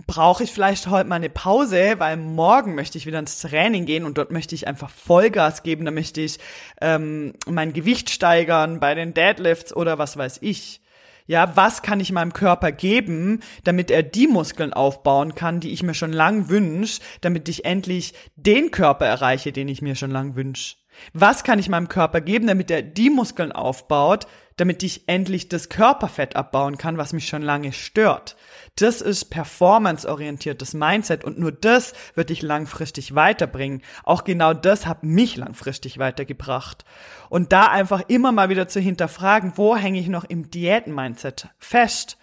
brauche 0.07 0.43
ich 0.43 0.51
vielleicht 0.51 0.87
heute 0.87 1.09
mal 1.09 1.15
eine 1.15 1.29
Pause, 1.29 1.95
weil 1.97 2.17
morgen 2.17 2.75
möchte 2.75 2.97
ich 2.97 3.05
wieder 3.05 3.19
ins 3.19 3.39
Training 3.39 3.85
gehen 3.85 4.05
und 4.05 4.17
dort 4.17 4.31
möchte 4.31 4.55
ich 4.55 4.67
einfach 4.67 4.89
Vollgas 4.89 5.63
geben, 5.63 5.85
da 5.85 5.91
möchte 5.91 6.21
ich 6.21 6.39
ähm, 6.81 7.33
mein 7.47 7.73
Gewicht 7.73 8.09
steigern 8.09 8.79
bei 8.79 8.95
den 8.95 9.13
Deadlifts 9.13 9.75
oder 9.75 9.97
was 9.97 10.17
weiß 10.17 10.39
ich. 10.41 10.81
Ja, 11.27 11.55
was 11.55 11.81
kann 11.81 11.99
ich 11.99 12.11
meinem 12.11 12.33
Körper 12.33 12.71
geben, 12.71 13.41
damit 13.63 13.91
er 13.91 14.03
die 14.03 14.27
Muskeln 14.27 14.73
aufbauen 14.73 15.35
kann, 15.35 15.59
die 15.59 15.71
ich 15.71 15.83
mir 15.83 15.93
schon 15.93 16.11
lang 16.11 16.49
wünsche, 16.49 16.99
damit 17.21 17.47
ich 17.47 17.63
endlich 17.63 18.13
den 18.35 18.71
Körper 18.71 19.05
erreiche, 19.05 19.51
den 19.51 19.69
ich 19.69 19.81
mir 19.81 19.95
schon 19.95 20.11
lang 20.11 20.35
wünsche? 20.35 20.80
Was 21.13 21.43
kann 21.43 21.59
ich 21.59 21.69
meinem 21.69 21.89
Körper 21.89 22.21
geben, 22.21 22.47
damit 22.47 22.71
er 22.71 22.81
die 22.81 23.09
Muskeln 23.09 23.51
aufbaut, 23.51 24.27
damit 24.57 24.83
ich 24.83 25.07
endlich 25.07 25.49
das 25.49 25.69
Körperfett 25.69 26.35
abbauen 26.35 26.77
kann, 26.77 26.97
was 26.97 27.13
mich 27.13 27.27
schon 27.27 27.41
lange 27.41 27.73
stört? 27.73 28.35
Das 28.75 29.01
ist 29.01 29.25
performanceorientiertes 29.25 30.73
Mindset 30.73 31.23
und 31.23 31.39
nur 31.39 31.51
das 31.51 31.93
wird 32.15 32.29
dich 32.29 32.41
langfristig 32.41 33.15
weiterbringen. 33.15 33.81
Auch 34.03 34.23
genau 34.23 34.53
das 34.53 34.85
hat 34.85 35.03
mich 35.03 35.35
langfristig 35.35 35.97
weitergebracht. 35.97 36.85
Und 37.29 37.51
da 37.51 37.65
einfach 37.65 38.03
immer 38.07 38.31
mal 38.31 38.49
wieder 38.49 38.67
zu 38.67 38.79
hinterfragen, 38.79 39.53
wo 39.55 39.75
hänge 39.75 39.99
ich 39.99 40.07
noch 40.07 40.25
im 40.25 40.51
Diäten-Mindset 40.51 41.49
fest? 41.57 42.17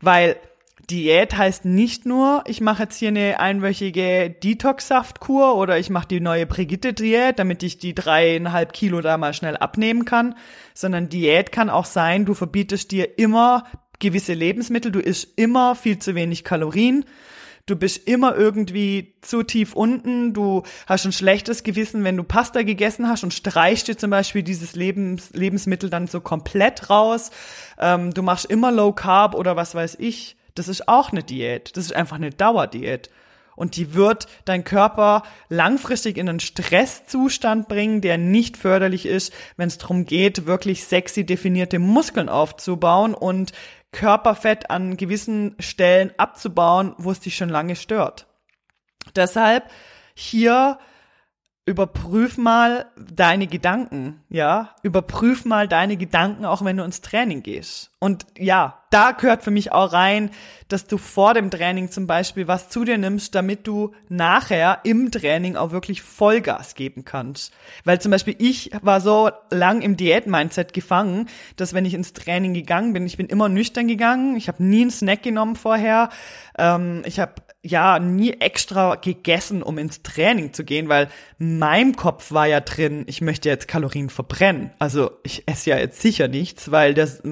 Weil 0.00 0.36
Diät 0.90 1.36
heißt 1.36 1.64
nicht 1.64 2.06
nur, 2.06 2.42
ich 2.46 2.60
mache 2.60 2.84
jetzt 2.84 2.96
hier 2.96 3.08
eine 3.08 3.38
einwöchige 3.38 4.30
Detox-Saftkur 4.30 5.54
oder 5.56 5.78
ich 5.78 5.90
mache 5.90 6.08
die 6.08 6.20
neue 6.20 6.46
Brigitte-Diät, 6.46 7.38
damit 7.38 7.62
ich 7.62 7.78
die 7.78 7.94
dreieinhalb 7.94 8.72
Kilo 8.72 9.00
da 9.00 9.16
mal 9.16 9.32
schnell 9.32 9.56
abnehmen 9.56 10.04
kann, 10.04 10.34
sondern 10.74 11.08
Diät 11.08 11.52
kann 11.52 11.70
auch 11.70 11.84
sein, 11.84 12.24
du 12.24 12.34
verbietest 12.34 12.90
dir 12.90 13.18
immer 13.18 13.64
gewisse 14.00 14.34
Lebensmittel, 14.34 14.90
du 14.90 14.98
isst 14.98 15.28
immer 15.36 15.76
viel 15.76 15.98
zu 15.98 16.16
wenig 16.16 16.42
Kalorien, 16.42 17.04
du 17.66 17.76
bist 17.76 18.08
immer 18.08 18.34
irgendwie 18.36 19.14
zu 19.20 19.44
tief 19.44 19.74
unten, 19.74 20.34
du 20.34 20.64
hast 20.86 21.06
ein 21.06 21.12
schlechtes 21.12 21.62
Gewissen, 21.62 22.02
wenn 22.02 22.16
du 22.16 22.24
Pasta 22.24 22.62
gegessen 22.62 23.08
hast 23.08 23.22
und 23.22 23.32
streichst 23.32 23.86
dir 23.86 23.96
zum 23.96 24.10
Beispiel 24.10 24.42
dieses 24.42 24.74
Lebens, 24.74 25.30
Lebensmittel 25.32 25.90
dann 25.90 26.08
so 26.08 26.20
komplett 26.20 26.90
raus, 26.90 27.30
ähm, 27.78 28.12
du 28.12 28.22
machst 28.22 28.46
immer 28.46 28.72
Low 28.72 28.92
Carb 28.92 29.36
oder 29.36 29.54
was 29.54 29.76
weiß 29.76 29.96
ich, 30.00 30.36
das 30.54 30.68
ist 30.68 30.88
auch 30.88 31.12
eine 31.12 31.22
Diät, 31.22 31.76
das 31.76 31.86
ist 31.86 31.94
einfach 31.94 32.16
eine 32.16 32.30
Dauerdiät. 32.30 33.10
Und 33.54 33.76
die 33.76 33.94
wird 33.94 34.28
dein 34.46 34.64
Körper 34.64 35.24
langfristig 35.48 36.16
in 36.16 36.28
einen 36.28 36.40
Stresszustand 36.40 37.68
bringen, 37.68 38.00
der 38.00 38.16
nicht 38.16 38.56
förderlich 38.56 39.04
ist, 39.04 39.32
wenn 39.56 39.68
es 39.68 39.78
darum 39.78 40.06
geht, 40.06 40.46
wirklich 40.46 40.84
sexy 40.84 41.24
definierte 41.24 41.78
Muskeln 41.78 42.30
aufzubauen 42.30 43.14
und 43.14 43.52
Körperfett 43.92 44.70
an 44.70 44.96
gewissen 44.96 45.54
Stellen 45.58 46.12
abzubauen, 46.16 46.94
wo 46.96 47.10
es 47.10 47.20
dich 47.20 47.36
schon 47.36 47.50
lange 47.50 47.76
stört. 47.76 48.26
Deshalb 49.14 49.70
hier 50.14 50.78
überprüf 51.64 52.38
mal 52.38 52.86
deine 52.96 53.46
Gedanken, 53.46 54.20
ja? 54.28 54.74
Überprüf 54.82 55.44
mal 55.44 55.68
deine 55.68 55.96
Gedanken, 55.96 56.44
auch 56.44 56.64
wenn 56.64 56.76
du 56.76 56.82
ins 56.82 57.02
Training 57.02 57.44
gehst. 57.44 57.92
Und 58.00 58.26
ja, 58.36 58.82
da 58.90 59.12
gehört 59.12 59.44
für 59.44 59.52
mich 59.52 59.70
auch 59.70 59.92
rein, 59.92 60.32
dass 60.66 60.88
du 60.88 60.98
vor 60.98 61.34
dem 61.34 61.52
Training 61.52 61.88
zum 61.92 62.08
Beispiel 62.08 62.48
was 62.48 62.68
zu 62.68 62.84
dir 62.84 62.98
nimmst, 62.98 63.36
damit 63.36 63.68
du 63.68 63.94
nachher 64.08 64.80
im 64.82 65.12
Training 65.12 65.54
auch 65.54 65.70
wirklich 65.70 66.02
Vollgas 66.02 66.74
geben 66.74 67.04
kannst. 67.04 67.52
Weil 67.84 68.00
zum 68.00 68.10
Beispiel 68.10 68.34
ich 68.38 68.72
war 68.82 69.00
so 69.00 69.30
lang 69.50 69.82
im 69.82 69.96
Diät-Mindset 69.96 70.72
gefangen, 70.72 71.28
dass 71.54 71.74
wenn 71.74 71.84
ich 71.84 71.94
ins 71.94 72.12
Training 72.12 72.54
gegangen 72.54 72.92
bin, 72.92 73.06
ich 73.06 73.16
bin 73.16 73.28
immer 73.28 73.48
nüchtern 73.48 73.86
gegangen, 73.86 74.34
ich 74.34 74.48
habe 74.48 74.64
nie 74.64 74.82
einen 74.82 74.90
Snack 74.90 75.22
genommen 75.22 75.54
vorher, 75.54 76.08
ähm, 76.58 77.02
ich 77.06 77.20
habe 77.20 77.34
ja 77.62 77.98
nie 77.98 78.32
extra 78.32 78.96
gegessen, 78.96 79.62
um 79.62 79.78
ins 79.78 80.02
Training 80.02 80.52
zu 80.52 80.64
gehen, 80.64 80.88
weil 80.88 81.08
meinem 81.38 81.94
Kopf 81.94 82.32
war 82.32 82.46
ja 82.46 82.60
drin, 82.60 83.04
ich 83.06 83.20
möchte 83.20 83.48
jetzt 83.48 83.68
Kalorien 83.68 84.10
verbrennen. 84.10 84.72
Also 84.78 85.12
ich 85.22 85.44
esse 85.46 85.70
ja 85.70 85.78
jetzt 85.78 86.00
sicher 86.00 86.28
nichts, 86.28 86.70
weil 86.70 86.94
das 86.94 87.22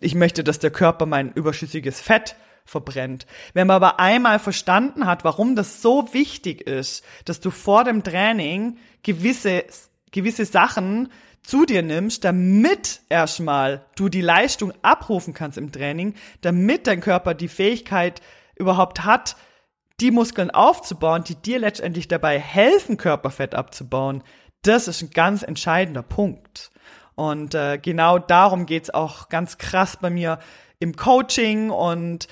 ich 0.00 0.14
möchte, 0.14 0.44
dass 0.44 0.58
der 0.58 0.70
Körper 0.70 1.06
mein 1.06 1.32
überschüssiges 1.32 2.00
Fett 2.00 2.36
verbrennt. 2.64 3.26
Wenn 3.54 3.66
man 3.66 3.76
aber 3.76 3.98
einmal 3.98 4.38
verstanden 4.38 5.06
hat, 5.06 5.24
warum 5.24 5.56
das 5.56 5.80
so 5.80 6.12
wichtig 6.12 6.60
ist, 6.62 7.04
dass 7.24 7.40
du 7.40 7.50
vor 7.50 7.84
dem 7.84 8.02
Training 8.02 8.78
gewisse 9.02 9.64
gewisse 10.10 10.44
Sachen 10.44 11.08
zu 11.42 11.64
dir 11.64 11.82
nimmst, 11.82 12.24
damit 12.24 13.00
erstmal 13.08 13.84
du 13.96 14.08
die 14.08 14.20
Leistung 14.20 14.72
abrufen 14.82 15.34
kannst 15.34 15.56
im 15.58 15.72
Training, 15.72 16.14
damit 16.40 16.86
dein 16.86 17.00
Körper 17.00 17.34
die 17.34 17.48
Fähigkeit 17.48 18.20
überhaupt 18.58 19.04
hat, 19.04 19.36
die 20.00 20.10
Muskeln 20.10 20.50
aufzubauen, 20.50 21.24
die 21.24 21.34
dir 21.34 21.58
letztendlich 21.58 22.08
dabei 22.08 22.38
helfen, 22.38 22.96
Körperfett 22.96 23.54
abzubauen, 23.54 24.22
das 24.62 24.88
ist 24.88 25.02
ein 25.02 25.10
ganz 25.10 25.42
entscheidender 25.42 26.02
Punkt. 26.02 26.70
Und 27.14 27.54
äh, 27.54 27.78
genau 27.78 28.18
darum 28.18 28.66
geht's 28.66 28.90
auch 28.90 29.28
ganz 29.28 29.58
krass 29.58 29.96
bei 30.00 30.10
mir 30.10 30.38
im 30.78 30.94
Coaching 30.94 31.70
und 31.70 32.28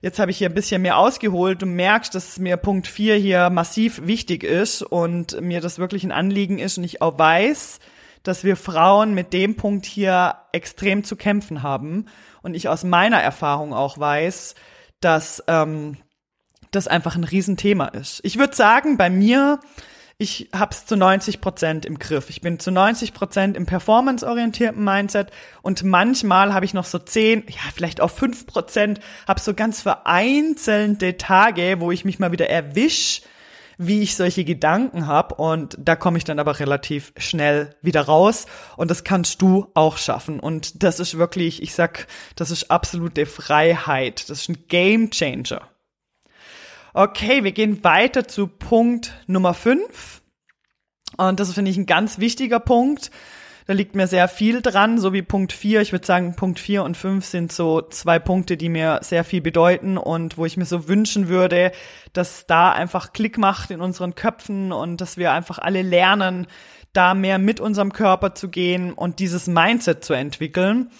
jetzt 0.00 0.18
habe 0.18 0.30
ich 0.30 0.38
hier 0.38 0.48
ein 0.48 0.54
bisschen 0.54 0.80
mehr 0.80 0.96
ausgeholt. 0.96 1.60
Du 1.60 1.66
merkst, 1.66 2.14
dass 2.14 2.38
mir 2.38 2.56
Punkt 2.56 2.86
4 2.86 3.16
hier 3.16 3.50
massiv 3.50 4.06
wichtig 4.06 4.42
ist 4.42 4.82
und 4.82 5.38
mir 5.42 5.60
das 5.60 5.78
wirklich 5.78 6.04
ein 6.04 6.12
Anliegen 6.12 6.58
ist 6.58 6.78
und 6.78 6.84
ich 6.84 7.02
auch 7.02 7.18
weiß, 7.18 7.80
dass 8.22 8.44
wir 8.44 8.56
Frauen 8.56 9.14
mit 9.14 9.32
dem 9.32 9.56
Punkt 9.56 9.84
hier 9.84 10.36
extrem 10.52 11.04
zu 11.04 11.16
kämpfen 11.16 11.62
haben. 11.62 12.06
Und 12.42 12.54
ich 12.54 12.68
aus 12.68 12.84
meiner 12.84 13.20
Erfahrung 13.20 13.74
auch 13.74 13.98
weiß, 13.98 14.54
dass 15.00 15.42
ähm, 15.46 15.96
das 16.70 16.86
einfach 16.86 17.16
ein 17.16 17.24
Riesenthema 17.24 17.86
ist. 17.86 18.20
Ich 18.22 18.38
würde 18.38 18.54
sagen, 18.54 18.96
bei 18.96 19.10
mir 19.10 19.60
ich 20.22 20.50
habe 20.54 20.72
es 20.72 20.84
zu 20.84 20.96
90 20.96 21.40
Prozent 21.40 21.86
im 21.86 21.98
Griff. 21.98 22.28
Ich 22.28 22.42
bin 22.42 22.58
zu 22.58 22.70
90 22.70 23.14
Prozent 23.14 23.56
im 23.56 23.64
performanceorientierten 23.64 24.84
Mindset 24.84 25.30
und 25.62 25.82
manchmal 25.82 26.52
habe 26.52 26.66
ich 26.66 26.74
noch 26.74 26.84
so 26.84 26.98
10, 26.98 27.44
ja 27.48 27.60
vielleicht 27.74 28.02
auch 28.02 28.10
5 28.10 28.44
Prozent, 28.44 29.00
habe 29.26 29.40
so 29.40 29.54
ganz 29.54 29.80
vereinzelte 29.80 31.16
Tage, 31.16 31.76
wo 31.78 31.90
ich 31.90 32.04
mich 32.04 32.18
mal 32.18 32.32
wieder 32.32 32.50
erwisch, 32.50 33.22
wie 33.82 34.02
ich 34.02 34.14
solche 34.14 34.44
Gedanken 34.44 35.06
habe 35.06 35.36
und 35.36 35.74
da 35.78 35.96
komme 35.96 36.18
ich 36.18 36.24
dann 36.24 36.38
aber 36.38 36.60
relativ 36.60 37.14
schnell 37.16 37.74
wieder 37.80 38.02
raus 38.02 38.44
und 38.76 38.90
das 38.90 39.04
kannst 39.04 39.40
du 39.40 39.70
auch 39.72 39.96
schaffen 39.96 40.38
und 40.38 40.82
das 40.82 41.00
ist 41.00 41.16
wirklich, 41.16 41.62
ich 41.62 41.74
sag, 41.74 42.06
das 42.36 42.50
ist 42.50 42.70
absolute 42.70 43.24
Freiheit, 43.24 44.28
das 44.28 44.42
ist 44.42 44.48
ein 44.50 44.64
Game 44.68 45.10
Changer. 45.10 45.62
Okay, 46.92 47.42
wir 47.42 47.52
gehen 47.52 47.82
weiter 47.82 48.28
zu 48.28 48.48
Punkt 48.48 49.14
Nummer 49.26 49.54
5. 49.54 50.20
Und 51.16 51.38
das 51.40 51.52
finde 51.52 51.70
ich 51.70 51.76
ein 51.76 51.86
ganz 51.86 52.18
wichtiger 52.18 52.60
Punkt. 52.60 53.10
Da 53.70 53.74
liegt 53.74 53.94
mir 53.94 54.08
sehr 54.08 54.26
viel 54.26 54.62
dran, 54.62 54.98
so 54.98 55.12
wie 55.12 55.22
Punkt 55.22 55.52
4. 55.52 55.80
Ich 55.80 55.92
würde 55.92 56.04
sagen, 56.04 56.34
Punkt 56.34 56.58
4 56.58 56.82
und 56.82 56.96
5 56.96 57.24
sind 57.24 57.52
so 57.52 57.80
zwei 57.80 58.18
Punkte, 58.18 58.56
die 58.56 58.68
mir 58.68 58.98
sehr 59.00 59.22
viel 59.22 59.40
bedeuten 59.40 59.96
und 59.96 60.36
wo 60.36 60.44
ich 60.44 60.56
mir 60.56 60.64
so 60.64 60.88
wünschen 60.88 61.28
würde, 61.28 61.70
dass 62.12 62.46
da 62.48 62.72
einfach 62.72 63.12
Klick 63.12 63.38
macht 63.38 63.70
in 63.70 63.80
unseren 63.80 64.16
Köpfen 64.16 64.72
und 64.72 65.00
dass 65.00 65.18
wir 65.18 65.30
einfach 65.30 65.60
alle 65.60 65.82
lernen, 65.82 66.48
da 66.92 67.14
mehr 67.14 67.38
mit 67.38 67.60
unserem 67.60 67.92
Körper 67.92 68.34
zu 68.34 68.48
gehen 68.48 68.92
und 68.92 69.20
dieses 69.20 69.46
Mindset 69.46 70.04
zu 70.04 70.14
entwickeln. 70.14 70.90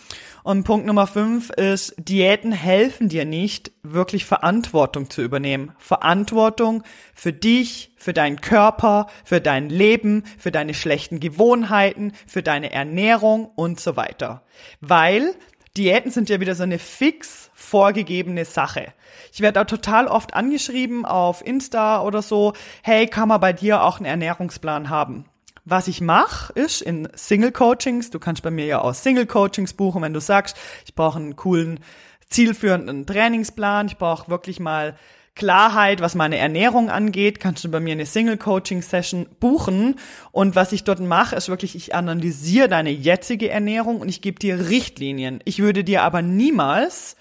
Und 0.42 0.64
Punkt 0.64 0.86
Nummer 0.86 1.06
fünf 1.06 1.50
ist, 1.50 1.94
Diäten 1.98 2.52
helfen 2.52 3.08
dir 3.08 3.24
nicht, 3.24 3.72
wirklich 3.82 4.24
Verantwortung 4.24 5.10
zu 5.10 5.22
übernehmen. 5.22 5.72
Verantwortung 5.78 6.82
für 7.14 7.32
dich, 7.32 7.92
für 7.96 8.12
deinen 8.12 8.40
Körper, 8.40 9.06
für 9.24 9.40
dein 9.40 9.68
Leben, 9.68 10.24
für 10.38 10.50
deine 10.50 10.74
schlechten 10.74 11.20
Gewohnheiten, 11.20 12.12
für 12.26 12.42
deine 12.42 12.72
Ernährung 12.72 13.50
und 13.54 13.80
so 13.80 13.96
weiter. 13.96 14.42
Weil 14.80 15.34
Diäten 15.76 16.10
sind 16.10 16.28
ja 16.28 16.40
wieder 16.40 16.54
so 16.54 16.64
eine 16.64 16.78
fix 16.78 17.50
vorgegebene 17.54 18.44
Sache. 18.44 18.92
Ich 19.32 19.40
werde 19.40 19.60
da 19.60 19.64
total 19.64 20.08
oft 20.08 20.34
angeschrieben 20.34 21.04
auf 21.04 21.46
Insta 21.46 22.02
oder 22.02 22.22
so, 22.22 22.54
hey, 22.82 23.06
kann 23.06 23.28
man 23.28 23.40
bei 23.40 23.52
dir 23.52 23.82
auch 23.82 23.98
einen 23.98 24.06
Ernährungsplan 24.06 24.90
haben? 24.90 25.26
Was 25.64 25.88
ich 25.88 26.00
mache, 26.00 26.52
ist 26.54 26.82
in 26.82 27.08
Single-Coachings, 27.14 28.10
du 28.10 28.18
kannst 28.18 28.42
bei 28.42 28.50
mir 28.50 28.66
ja 28.66 28.80
auch 28.80 28.94
Single-Coachings 28.94 29.74
buchen, 29.74 30.02
wenn 30.02 30.14
du 30.14 30.20
sagst, 30.20 30.56
ich 30.86 30.94
brauche 30.94 31.18
einen 31.18 31.36
coolen, 31.36 31.80
zielführenden 32.28 33.06
Trainingsplan, 33.06 33.86
ich 33.88 33.98
brauche 33.98 34.30
wirklich 34.30 34.60
mal 34.60 34.96
Klarheit, 35.34 36.00
was 36.00 36.14
meine 36.14 36.36
Ernährung 36.36 36.90
angeht, 36.90 37.40
kannst 37.40 37.64
du 37.64 37.70
bei 37.70 37.80
mir 37.80 37.92
eine 37.92 38.06
Single-Coaching-Session 38.06 39.26
buchen. 39.38 39.96
Und 40.32 40.54
was 40.54 40.72
ich 40.72 40.84
dort 40.84 41.00
mache, 41.00 41.36
ist 41.36 41.48
wirklich, 41.48 41.76
ich 41.76 41.94
analysiere 41.94 42.68
deine 42.68 42.90
jetzige 42.90 43.48
Ernährung 43.48 44.00
und 44.00 44.08
ich 44.08 44.22
gebe 44.22 44.38
dir 44.38 44.68
Richtlinien. 44.68 45.40
Ich 45.44 45.60
würde 45.60 45.84
dir 45.84 46.02
aber 46.02 46.20
niemals 46.20 47.16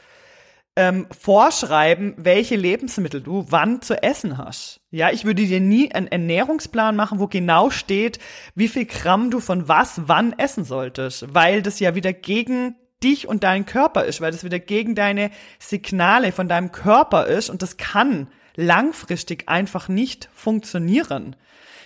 ähm, 0.79 1.07
vorschreiben, 1.11 2.13
welche 2.15 2.55
Lebensmittel 2.55 3.19
du 3.19 3.45
wann 3.49 3.81
zu 3.81 4.01
essen 4.01 4.37
hast. 4.37 4.79
Ja, 4.91 5.11
ich 5.11 5.25
würde 5.25 5.43
dir 5.43 5.59
nie 5.59 5.91
einen 5.91 6.07
Ernährungsplan 6.07 6.95
machen, 6.95 7.19
wo 7.19 7.27
genau 7.27 7.69
steht, 7.69 8.17
wie 8.55 8.69
viel 8.69 8.85
Gramm 8.85 9.29
du 9.29 9.41
von 9.41 9.67
was 9.67 10.03
wann 10.05 10.31
essen 10.39 10.63
solltest, 10.63 11.33
weil 11.33 11.61
das 11.61 11.81
ja 11.81 11.95
wieder 11.95 12.13
gegen 12.13 12.75
dich 13.03 13.27
und 13.27 13.43
deinen 13.43 13.65
Körper 13.65 14.05
ist, 14.05 14.21
weil 14.21 14.31
das 14.31 14.45
wieder 14.45 14.59
gegen 14.59 14.95
deine 14.95 15.31
Signale 15.59 16.31
von 16.31 16.47
deinem 16.47 16.71
Körper 16.71 17.27
ist 17.27 17.49
und 17.49 17.61
das 17.61 17.75
kann 17.75 18.29
langfristig 18.55 19.49
einfach 19.49 19.89
nicht 19.89 20.29
funktionieren. 20.33 21.35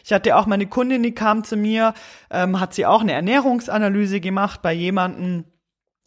Ich 0.06 0.14
hatte 0.14 0.36
auch 0.36 0.46
meine 0.46 0.68
Kundin, 0.68 1.02
die 1.02 1.16
kam 1.16 1.44
zu 1.44 1.58
mir, 1.58 1.96
ähm, 2.30 2.60
hat 2.60 2.76
sie 2.76 2.86
auch 2.86 3.02
eine 3.02 3.14
Ernährungsanalyse 3.14 4.20
gemacht 4.20 4.62
bei 4.62 4.74
jemandem, 4.74 5.46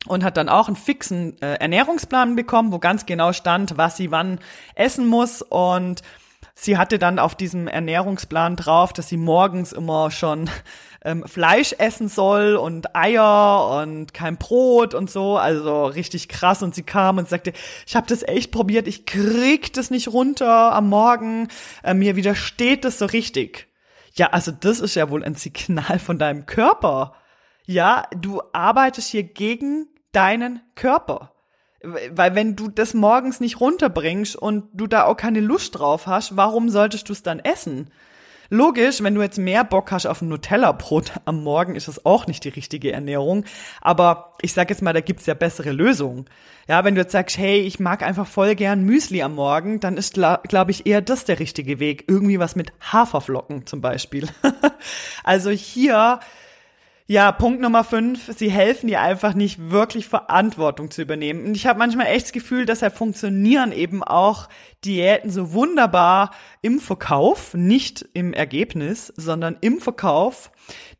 und 0.06 0.24
hat 0.24 0.36
dann 0.36 0.48
auch 0.48 0.68
einen 0.68 0.76
fixen 0.76 1.40
äh, 1.42 1.54
Ernährungsplan 1.54 2.36
bekommen, 2.36 2.72
wo 2.72 2.78
ganz 2.78 3.06
genau 3.06 3.32
stand, 3.32 3.76
was 3.76 3.96
sie 3.96 4.10
wann 4.10 4.40
essen 4.74 5.06
muss 5.06 5.42
und 5.42 6.02
sie 6.54 6.78
hatte 6.78 6.98
dann 6.98 7.18
auf 7.18 7.34
diesem 7.34 7.68
Ernährungsplan 7.68 8.56
drauf, 8.56 8.92
dass 8.92 9.08
sie 9.08 9.16
morgens 9.16 9.72
immer 9.72 10.10
schon 10.10 10.50
ähm, 11.04 11.24
Fleisch 11.26 11.74
essen 11.78 12.08
soll 12.08 12.56
und 12.56 12.96
Eier 12.96 13.80
und 13.82 14.12
kein 14.12 14.36
Brot 14.36 14.94
und 14.94 15.10
so, 15.10 15.36
also 15.36 15.86
richtig 15.86 16.28
krass 16.28 16.62
und 16.62 16.74
sie 16.74 16.82
kam 16.82 17.18
und 17.18 17.28
sagte, 17.28 17.52
ich 17.86 17.94
habe 17.94 18.08
das 18.08 18.22
echt 18.22 18.50
probiert, 18.50 18.88
ich 18.88 19.06
krieg 19.06 19.72
das 19.72 19.90
nicht 19.90 20.08
runter 20.08 20.72
am 20.72 20.88
Morgen, 20.88 21.48
äh, 21.84 21.94
mir 21.94 22.16
widersteht 22.16 22.84
das 22.84 22.98
so 22.98 23.06
richtig. 23.06 23.68
Ja, 24.14 24.28
also 24.28 24.50
das 24.50 24.80
ist 24.80 24.96
ja 24.96 25.10
wohl 25.10 25.22
ein 25.22 25.34
Signal 25.34 25.98
von 25.98 26.18
deinem 26.18 26.46
Körper. 26.46 27.14
Ja, 27.66 28.04
du 28.16 28.40
arbeitest 28.52 29.10
hier 29.10 29.24
gegen 29.24 29.86
deinen 30.16 30.60
Körper. 30.74 31.32
Weil 31.82 32.34
wenn 32.34 32.56
du 32.56 32.68
das 32.68 32.94
morgens 32.94 33.38
nicht 33.38 33.60
runterbringst 33.60 34.34
und 34.34 34.64
du 34.72 34.86
da 34.86 35.04
auch 35.04 35.16
keine 35.16 35.40
Lust 35.40 35.78
drauf 35.78 36.06
hast, 36.06 36.36
warum 36.36 36.70
solltest 36.70 37.08
du 37.08 37.12
es 37.12 37.22
dann 37.22 37.38
essen? 37.38 37.90
Logisch, 38.48 39.02
wenn 39.02 39.14
du 39.14 39.22
jetzt 39.22 39.38
mehr 39.38 39.64
Bock 39.64 39.90
hast 39.90 40.06
auf 40.06 40.22
ein 40.22 40.28
Nutella-Brot 40.28 41.12
am 41.24 41.42
Morgen, 41.42 41.74
ist 41.74 41.88
das 41.88 42.06
auch 42.06 42.26
nicht 42.26 42.44
die 42.44 42.48
richtige 42.48 42.92
Ernährung. 42.92 43.44
Aber 43.80 44.34
ich 44.40 44.52
sag 44.52 44.70
jetzt 44.70 44.82
mal, 44.82 44.92
da 44.92 45.00
gibt's 45.00 45.26
ja 45.26 45.34
bessere 45.34 45.72
Lösungen. 45.72 46.26
Ja, 46.68 46.84
wenn 46.84 46.94
du 46.94 47.02
jetzt 47.02 47.12
sagst, 47.12 47.38
hey, 47.38 47.60
ich 47.60 47.78
mag 47.78 48.02
einfach 48.02 48.26
voll 48.26 48.54
gern 48.54 48.84
Müsli 48.84 49.22
am 49.22 49.34
Morgen, 49.34 49.80
dann 49.80 49.96
ist, 49.96 50.14
glaube 50.14 50.70
ich, 50.70 50.86
eher 50.86 51.02
das 51.02 51.24
der 51.24 51.38
richtige 51.38 51.78
Weg. 51.78 52.04
Irgendwie 52.08 52.38
was 52.38 52.56
mit 52.56 52.72
Haferflocken 52.80 53.66
zum 53.66 53.80
Beispiel. 53.80 54.28
also 55.24 55.50
hier 55.50 56.20
ja, 57.08 57.30
Punkt 57.30 57.60
Nummer 57.60 57.84
fünf, 57.84 58.32
sie 58.36 58.50
helfen 58.50 58.88
dir 58.88 59.00
einfach 59.00 59.34
nicht 59.34 59.70
wirklich 59.70 60.08
Verantwortung 60.08 60.90
zu 60.90 61.02
übernehmen. 61.02 61.44
Und 61.46 61.56
ich 61.56 61.66
habe 61.66 61.78
manchmal 61.78 62.06
echt 62.06 62.26
das 62.26 62.32
Gefühl, 62.32 62.66
deshalb 62.66 62.96
funktionieren 62.96 63.70
eben 63.70 64.02
auch 64.02 64.48
Diäten 64.84 65.30
so 65.30 65.52
wunderbar 65.52 66.32
im 66.62 66.80
Verkauf, 66.80 67.54
nicht 67.54 68.08
im 68.12 68.32
Ergebnis, 68.32 69.12
sondern 69.16 69.56
im 69.60 69.80
Verkauf, 69.80 70.50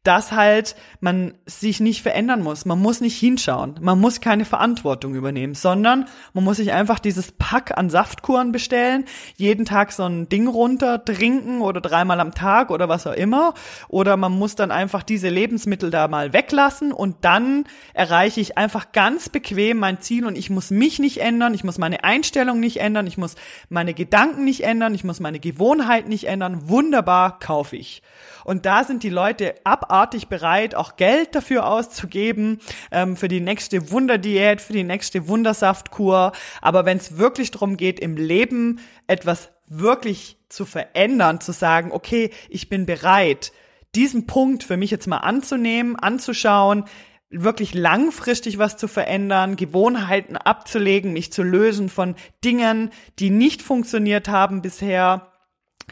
dass 0.07 0.33
halt 0.33 0.77
man 1.01 1.35
sich 1.47 1.81
nicht 1.81 2.03
verändern 2.03 2.43
muss. 2.43 2.65
Man 2.65 2.81
muss 2.81 3.01
nicht 3.01 3.19
hinschauen. 3.19 3.75
Man 3.81 4.01
muss 4.01 4.21
keine 4.21 4.45
Verantwortung 4.45 5.15
übernehmen, 5.15 5.55
sondern 5.55 6.07
man 6.33 6.45
muss 6.45 6.59
sich 6.59 6.73
einfach 6.73 6.99
dieses 6.99 7.33
Pack 7.33 7.77
an 7.77 7.91
Saftkuren 7.91 8.53
bestellen, 8.53 9.05
jeden 9.37 9.65
Tag 9.65 9.93
so 9.93 10.05
ein 10.05 10.29
Ding 10.29 10.47
runter 10.47 11.05
trinken 11.05 11.61
oder 11.61 11.81
dreimal 11.81 12.21
am 12.21 12.35
Tag 12.35 12.71
oder 12.71 12.89
was 12.89 13.07
auch 13.07 13.15
immer. 13.15 13.55
Oder 13.89 14.17
man 14.17 14.33
muss 14.33 14.55
dann 14.55 14.71
einfach 14.71 15.03
diese 15.03 15.29
Lebensmittel 15.29 15.91
da 15.91 16.07
mal 16.09 16.33
weglassen 16.33 16.93
und 16.93 17.17
dann 17.23 17.65
erreiche 17.93 18.41
ich 18.41 18.57
einfach 18.59 18.93
ganz 18.93 19.29
bequem 19.29 19.79
mein 19.79 20.01
Ziel 20.01 20.27
und 20.27 20.39
ich 20.39 20.51
muss 20.51 20.71
mich 20.71 20.99
nicht 20.99 21.21
ändern, 21.21 21.55
ich 21.55 21.65
muss 21.65 21.79
meine 21.79 22.05
Einstellung 22.05 22.61
nicht 22.61 22.79
ändern, 22.79 23.07
ich 23.07 23.19
muss 23.19 23.35
meine 23.69 23.95
Gedanken 23.95 24.45
nicht 24.45 24.63
ändern, 24.63 24.95
ich 24.95 25.05
muss 25.05 25.21
meine 25.21 25.41
Gewohnheit 25.41 26.09
nicht 26.09 26.29
ändern. 26.29 26.69
Wunderbar 26.69 27.39
kaufe 27.41 27.77
ich. 27.77 28.03
Und 28.45 28.65
da 28.65 28.85
sind 28.85 29.03
die 29.03 29.11
Leute 29.11 29.57
abartig 29.97 30.29
bereit, 30.29 30.75
auch 30.75 30.97
Geld 30.97 31.35
dafür 31.35 31.67
auszugeben, 31.67 32.61
ähm, 32.91 33.17
für 33.17 33.29
die 33.29 33.41
nächste 33.41 33.91
Wunderdiät, 33.91 34.61
für 34.61 34.75
die 34.75 34.85
nächste 34.85 35.27
Wundersaftkur. 35.27 36.33
Aber 36.61 36.85
wenn 36.85 36.99
es 36.99 37.17
wirklich 37.17 37.51
darum 37.51 37.79
geht, 37.79 37.99
im 37.99 38.17
Leben 38.19 38.81
etwas 39.07 39.49
wirklich 39.69 40.37
zu 40.51 40.67
verändern, 40.67 41.41
zu 41.41 41.53
sagen, 41.53 41.93
okay, 41.93 42.31
ich 42.51 42.69
bin 42.69 42.85
bereit, 42.85 43.53
diesen 43.95 44.27
Punkt 44.27 44.65
für 44.65 44.77
mich 44.77 44.91
jetzt 44.91 45.07
mal 45.07 45.19
anzunehmen, 45.19 45.97
anzuschauen, 45.97 46.85
wirklich 47.31 47.73
langfristig 47.73 48.59
was 48.59 48.77
zu 48.77 48.89
verändern, 48.89 49.57
Gewohnheiten 49.57 50.37
abzulegen, 50.37 51.15
mich 51.15 51.33
zu 51.33 51.43
lösen 51.43 51.89
von 51.89 52.17
Dingen, 52.45 52.91
die 53.19 53.31
nicht 53.31 53.63
funktioniert 53.63 54.29
haben 54.29 54.61
bisher, 54.61 55.33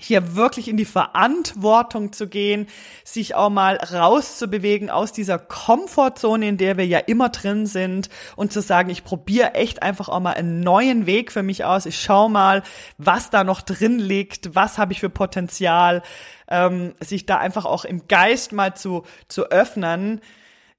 hier 0.00 0.35
wirklich 0.35 0.68
in 0.68 0.76
die 0.76 0.85
Verantwortung 0.85 2.12
zu 2.12 2.28
gehen, 2.28 2.66
sich 3.04 3.35
auch 3.35 3.50
mal 3.50 3.76
rauszubewegen 3.76 4.90
aus 4.90 5.12
dieser 5.12 5.38
Komfortzone, 5.38 6.48
in 6.48 6.57
der 6.57 6.76
wir 6.76 6.87
ja 6.87 6.98
immer 6.98 7.28
drin 7.28 7.66
sind 7.66 8.09
und 8.35 8.52
zu 8.52 8.61
sagen, 8.61 8.90
ich 8.90 9.04
probiere 9.04 9.54
echt 9.54 9.83
einfach 9.83 10.09
auch 10.09 10.20
mal 10.20 10.35
einen 10.35 10.61
neuen 10.61 11.07
Weg 11.07 11.30
für 11.30 11.44
mich 11.44 11.64
aus. 11.64 11.87
Ich 11.87 12.00
schau 12.00 12.28
mal, 12.28 12.64
was 12.98 13.30
da 13.30 13.44
noch 13.44 13.62
drin 13.62 14.00
liegt, 14.00 14.54
was 14.57 14.78
habe 14.78 14.92
ich 14.92 15.00
für 15.00 15.11
Potenzial, 15.11 16.02
ähm, 16.48 16.94
sich 17.00 17.24
da 17.24 17.38
einfach 17.38 17.64
auch 17.64 17.85
im 17.85 18.09
Geist 18.09 18.52
mal 18.52 18.74
zu, 18.74 19.04
zu 19.28 19.50
öffnen 19.50 20.20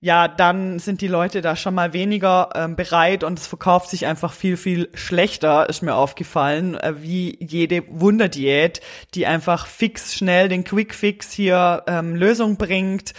ja, 0.06 0.28
dann 0.28 0.78
sind 0.78 1.02
die 1.02 1.08
Leute 1.08 1.42
da 1.42 1.56
schon 1.56 1.74
mal 1.74 1.92
weniger 1.92 2.50
ähm, 2.54 2.76
bereit 2.76 3.24
und 3.24 3.40
es 3.40 3.48
verkauft 3.48 3.90
sich 3.90 4.06
einfach 4.06 4.34
viel, 4.34 4.56
viel 4.56 4.88
schlechter, 4.94 5.68
ist 5.68 5.82
mir 5.82 5.96
aufgefallen, 5.96 6.76
äh, 6.76 7.02
wie 7.02 7.44
jede 7.44 7.82
Wunderdiät, 7.88 8.82
die 9.16 9.26
einfach 9.26 9.66
fix, 9.66 10.14
schnell 10.14 10.48
den 10.48 10.64
Quick 10.64 10.94
Fix 10.94 11.32
hier 11.32 11.82
ähm, 11.88 12.16
Lösung 12.16 12.58
bringt. 12.58 13.16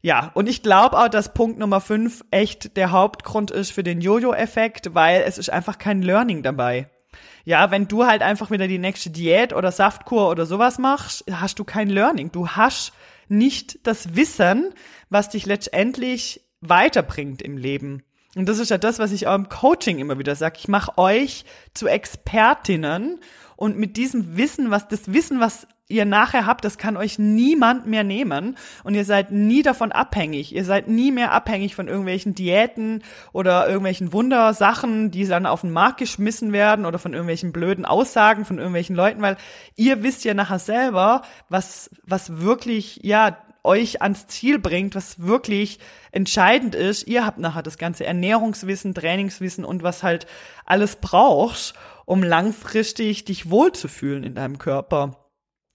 Ja, 0.00 0.30
und 0.34 0.48
ich 0.48 0.62
glaube 0.62 0.96
auch, 0.96 1.08
dass 1.08 1.34
Punkt 1.34 1.58
Nummer 1.58 1.80
fünf 1.80 2.24
echt 2.30 2.76
der 2.76 2.92
Hauptgrund 2.92 3.50
ist 3.50 3.72
für 3.72 3.82
den 3.82 4.00
Jojo-Effekt, 4.00 4.94
weil 4.94 5.24
es 5.26 5.38
ist 5.38 5.50
einfach 5.50 5.76
kein 5.76 6.02
Learning 6.02 6.44
dabei. 6.44 6.88
Ja, 7.46 7.72
wenn 7.72 7.88
du 7.88 8.06
halt 8.06 8.22
einfach 8.22 8.52
wieder 8.52 8.68
die 8.68 8.78
nächste 8.78 9.10
Diät 9.10 9.52
oder 9.52 9.72
Saftkur 9.72 10.30
oder 10.30 10.46
sowas 10.46 10.78
machst, 10.78 11.24
hast 11.32 11.58
du 11.58 11.64
kein 11.64 11.88
Learning. 11.88 12.30
Du 12.30 12.46
hast 12.46 12.92
nicht 13.30 13.86
das 13.86 14.16
Wissen, 14.16 14.74
was 15.10 15.30
dich 15.30 15.46
letztendlich 15.46 16.44
weiterbringt 16.60 17.42
im 17.42 17.56
Leben. 17.56 18.02
Und 18.34 18.48
das 18.48 18.58
ist 18.58 18.70
ja 18.70 18.78
das, 18.78 18.98
was 18.98 19.12
ich 19.12 19.26
auch 19.26 19.34
im 19.34 19.48
Coaching 19.48 19.98
immer 19.98 20.18
wieder 20.18 20.34
sage. 20.36 20.58
Ich 20.58 20.68
mache 20.68 20.98
euch 20.98 21.44
zu 21.74 21.88
Expertinnen 21.88 23.20
und 23.56 23.78
mit 23.78 23.96
diesem 23.96 24.36
Wissen, 24.36 24.70
was 24.70 24.86
das 24.88 25.12
Wissen, 25.12 25.40
was 25.40 25.66
ihr 25.88 26.04
nachher 26.04 26.46
habt, 26.46 26.64
das 26.64 26.76
kann 26.76 26.96
euch 26.96 27.18
niemand 27.18 27.86
mehr 27.86 28.04
nehmen 28.04 28.56
und 28.84 28.94
ihr 28.94 29.06
seid 29.06 29.32
nie 29.32 29.62
davon 29.62 29.90
abhängig. 29.90 30.54
Ihr 30.54 30.64
seid 30.64 30.88
nie 30.88 31.10
mehr 31.10 31.32
abhängig 31.32 31.74
von 31.74 31.88
irgendwelchen 31.88 32.34
Diäten 32.34 33.02
oder 33.32 33.66
irgendwelchen 33.66 34.12
Wundersachen, 34.12 35.10
die 35.10 35.26
dann 35.26 35.46
auf 35.46 35.62
den 35.62 35.70
Markt 35.70 35.98
geschmissen 35.98 36.52
werden 36.52 36.84
oder 36.84 36.98
von 36.98 37.14
irgendwelchen 37.14 37.52
blöden 37.52 37.86
Aussagen 37.86 38.44
von 38.44 38.58
irgendwelchen 38.58 38.96
Leuten, 38.96 39.22
weil 39.22 39.38
ihr 39.76 40.02
wisst 40.02 40.24
ja 40.24 40.34
nachher 40.34 40.58
selber, 40.58 41.22
was 41.48 41.90
was 42.04 42.40
wirklich 42.40 43.00
ja 43.02 43.38
euch 43.64 44.02
ans 44.02 44.26
Ziel 44.26 44.58
bringt, 44.58 44.94
was 44.94 45.20
wirklich 45.20 45.78
entscheidend 46.12 46.74
ist. 46.74 47.06
Ihr 47.06 47.24
habt 47.24 47.38
nachher 47.38 47.62
das 47.62 47.78
ganze 47.78 48.04
Ernährungswissen, 48.04 48.94
Trainingswissen 48.94 49.64
und 49.64 49.82
was 49.82 50.02
halt 50.02 50.26
alles 50.64 50.96
brauchst, 50.96 51.74
um 52.04 52.22
langfristig 52.22 53.24
dich 53.24 53.50
wohlzufühlen 53.50 54.24
in 54.24 54.34
deinem 54.34 54.58
Körper. 54.58 55.27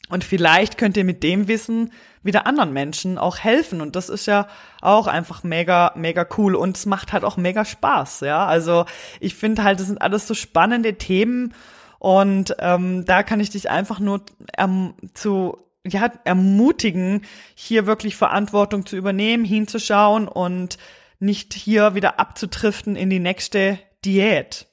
Und 0.10 0.24
vielleicht 0.24 0.78
könnt 0.78 0.98
ihr 0.98 1.06
mit 1.06 1.24
dem 1.24 1.48
Wissen 1.48 1.92
wieder 2.24 2.46
anderen 2.46 2.74
Menschen 2.74 3.18
auch 3.18 3.40
helfen. 3.40 3.82
Und 3.82 3.96
das 3.96 4.10
ist 4.10 4.26
ja 4.26 4.48
auch 4.82 5.08
einfach 5.08 5.44
mega, 5.44 5.92
mega 5.96 6.26
cool. 6.38 6.56
Und 6.56 6.78
es 6.78 6.86
macht 6.86 7.14
halt 7.14 7.24
auch 7.24 7.38
mega 7.38 7.66
Spaß, 7.66 8.22
ja. 8.22 8.46
Also 8.46 8.86
ich 9.20 9.36
finde 9.36 9.64
halt, 9.64 9.80
das 9.80 9.88
sind 9.88 10.02
alles 10.02 10.28
so 10.28 10.34
spannende 10.34 10.98
Themen. 10.98 11.54
Und 12.00 12.56
ähm, 12.60 13.06
da 13.06 13.24
kann 13.24 13.40
ich 13.40 13.50
dich 13.50 13.70
einfach 13.70 14.00
nur 14.00 14.22
ähm, 14.58 14.94
zu 15.14 15.58
ja, 15.86 16.12
ermutigen, 16.24 17.22
hier 17.56 17.86
wirklich 17.86 18.16
Verantwortung 18.16 18.86
zu 18.86 18.96
übernehmen, 18.96 19.46
hinzuschauen 19.46 20.28
und 20.28 20.78
nicht 21.20 21.54
hier 21.54 21.96
wieder 21.96 22.20
abzutriften 22.20 22.96
in 22.96 23.10
die 23.10 23.20
nächste 23.20 23.80
Diät. 24.04 24.68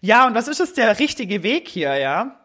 Ja, 0.00 0.26
und 0.26 0.34
was 0.34 0.48
ist 0.48 0.60
es 0.60 0.72
der 0.72 0.98
richtige 0.98 1.42
Weg 1.42 1.68
hier, 1.68 1.96
ja? 1.96 2.41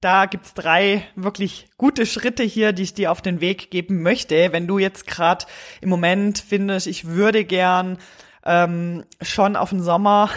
Da 0.00 0.26
gibt's 0.26 0.54
drei 0.54 1.04
wirklich 1.16 1.66
gute 1.76 2.06
Schritte 2.06 2.44
hier, 2.44 2.72
die 2.72 2.84
ich 2.84 2.94
dir 2.94 3.10
auf 3.10 3.20
den 3.20 3.40
Weg 3.40 3.72
geben 3.72 4.02
möchte. 4.02 4.52
Wenn 4.52 4.68
du 4.68 4.78
jetzt 4.78 5.08
gerade 5.08 5.46
im 5.80 5.88
Moment 5.88 6.38
findest, 6.38 6.86
ich 6.86 7.06
würde 7.06 7.44
gern 7.44 7.98
ähm, 8.44 9.04
schon 9.20 9.56
auf 9.56 9.70
den 9.70 9.82
Sommer 9.82 10.30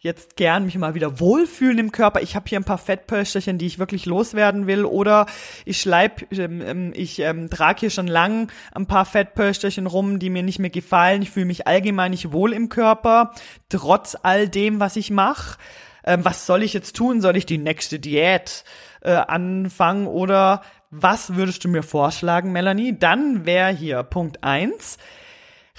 jetzt 0.00 0.36
gern 0.36 0.66
mich 0.66 0.76
mal 0.76 0.94
wieder 0.94 1.18
wohlfühlen 1.18 1.78
im 1.78 1.92
Körper. 1.92 2.20
Ich 2.20 2.36
habe 2.36 2.44
hier 2.46 2.60
ein 2.60 2.64
paar 2.64 2.76
Fettpölsterchen, 2.76 3.56
die 3.56 3.66
ich 3.66 3.78
wirklich 3.78 4.04
loswerden 4.04 4.66
will. 4.66 4.84
Oder 4.84 5.24
ich 5.64 5.80
schleib, 5.80 6.30
ähm, 6.32 6.60
ähm, 6.60 6.92
ich 6.94 7.18
ähm, 7.20 7.48
trage 7.48 7.80
hier 7.80 7.90
schon 7.90 8.08
lang 8.08 8.52
ein 8.72 8.86
paar 8.86 9.06
Fettpölsterchen 9.06 9.86
rum, 9.86 10.18
die 10.18 10.28
mir 10.28 10.42
nicht 10.42 10.58
mehr 10.58 10.68
gefallen. 10.68 11.22
Ich 11.22 11.30
fühle 11.30 11.46
mich 11.46 11.66
allgemein 11.66 12.10
nicht 12.10 12.32
wohl 12.32 12.52
im 12.52 12.68
Körper, 12.68 13.32
trotz 13.70 14.14
all 14.22 14.46
dem, 14.46 14.78
was 14.78 14.94
ich 14.96 15.10
mache. 15.10 15.56
Ähm, 16.04 16.24
was 16.24 16.46
soll 16.46 16.62
ich 16.62 16.72
jetzt 16.72 16.94
tun? 16.94 17.20
Soll 17.20 17.36
ich 17.36 17.46
die 17.46 17.58
nächste 17.58 17.98
Diät 17.98 18.64
äh, 19.00 19.12
anfangen 19.12 20.06
oder 20.06 20.62
was 20.90 21.36
würdest 21.36 21.64
du 21.64 21.68
mir 21.68 21.82
vorschlagen, 21.82 22.52
Melanie? 22.52 22.98
Dann 22.98 23.44
wäre 23.46 23.70
hier 23.70 24.02
Punkt 24.02 24.42
eins 24.44 24.98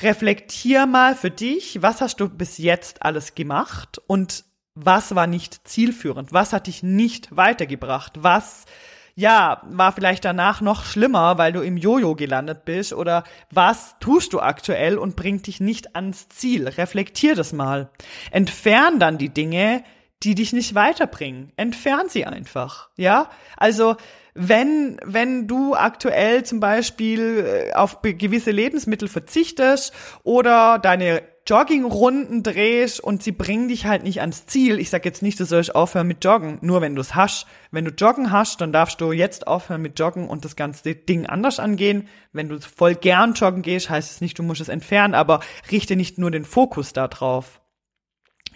reflektier 0.02 0.86
mal 0.86 1.16
für 1.16 1.32
dich, 1.32 1.82
was 1.82 2.02
hast 2.02 2.20
du 2.20 2.30
bis 2.30 2.58
jetzt 2.58 3.04
alles 3.04 3.36
gemacht 3.36 4.00
und 4.08 4.46
was 4.76 5.16
war 5.16 5.26
nicht 5.26 5.68
zielführend, 5.68 6.34
was 6.34 6.54
hat 6.54 6.68
dich 6.68 6.84
nicht 6.84 7.36
weitergebracht, 7.36 8.14
was 8.22 8.66
ja, 9.16 9.64
war 9.64 9.94
vielleicht 9.94 10.26
danach 10.26 10.62
noch 10.62 10.86
schlimmer, 10.86 11.40
weil 11.40 11.52
du 11.52 11.62
im 11.62 11.76
Jojo 11.76 12.14
gelandet 12.14 12.66
bist 12.66 12.94
oder 12.94 13.24
was 13.52 13.96
tust 14.00 14.32
du 14.32 14.40
aktuell 14.40 15.00
und 15.00 15.16
bringt 15.16 15.48
dich 15.48 15.60
nicht 15.60 15.96
ans 15.96 16.30
Ziel? 16.30 16.68
Reflektier 16.68 17.34
das 17.34 17.52
mal. 17.52 17.90
Entfern 18.30 19.00
dann 19.00 19.18
die 19.18 19.30
Dinge, 19.30 19.84
die 20.24 20.36
dich 20.36 20.54
nicht 20.54 20.76
weiterbringen. 20.76 21.52
Entfern 21.58 22.10
sie 22.10 22.26
einfach. 22.26 22.90
Ja, 22.98 23.30
also 23.56 23.96
wenn, 24.34 25.00
wenn 25.04 25.48
du 25.48 25.76
aktuell 25.76 26.44
zum 26.44 26.60
Beispiel 26.60 27.70
äh, 27.72 27.74
auf 27.74 28.02
gewisse 28.02 28.52
Lebensmittel 28.52 29.08
verzichtest 29.08 29.94
oder 30.24 30.80
deine 30.80 31.24
Joggingrunden 31.48 32.44
drehst 32.44 33.00
und 33.00 33.24
sie 33.24 33.32
bringen 33.32 33.70
dich 33.70 33.86
halt 33.86 34.04
nicht 34.04 34.20
ans 34.20 34.46
Ziel. 34.48 34.80
Ich 34.80 34.90
sag 34.90 35.06
jetzt 35.06 35.22
nicht, 35.22 35.40
du 35.40 35.46
sollst 35.46 35.74
aufhören 35.74 36.08
mit 36.08 36.24
Joggen, 36.24 36.58
nur 36.62 36.82
wenn 36.82 36.94
du 36.94 37.02
es 37.02 37.16
hast. 37.16 37.48
Wenn 37.72 37.86
du 37.86 37.92
Joggen 37.92 38.32
hast, 38.32 38.60
dann 38.60 38.74
darfst 38.74 39.00
du 39.00 39.14
jetzt 39.14 39.48
aufhören 39.48 39.82
mit 39.82 39.98
Joggen 39.98 40.28
und 40.28 40.44
das 40.44 40.58
ganze 40.58 40.94
Ding 40.94 41.26
anders 41.26 41.60
angehen. 41.60 42.10
Wenn 42.34 42.50
du 42.50 42.60
voll 42.60 42.96
gern 42.96 43.34
joggen 43.34 43.62
gehst, 43.62 43.90
heißt 43.90 44.12
es 44.12 44.20
nicht, 44.20 44.38
du 44.38 44.44
musst 44.44 44.60
es 44.60 44.68
entfernen, 44.68 45.16
aber 45.16 45.40
richte 45.72 45.96
nicht 45.96 46.18
nur 46.18 46.32
den 46.32 46.44
Fokus 46.44 46.92
da 46.92 47.08
drauf. 47.08 47.62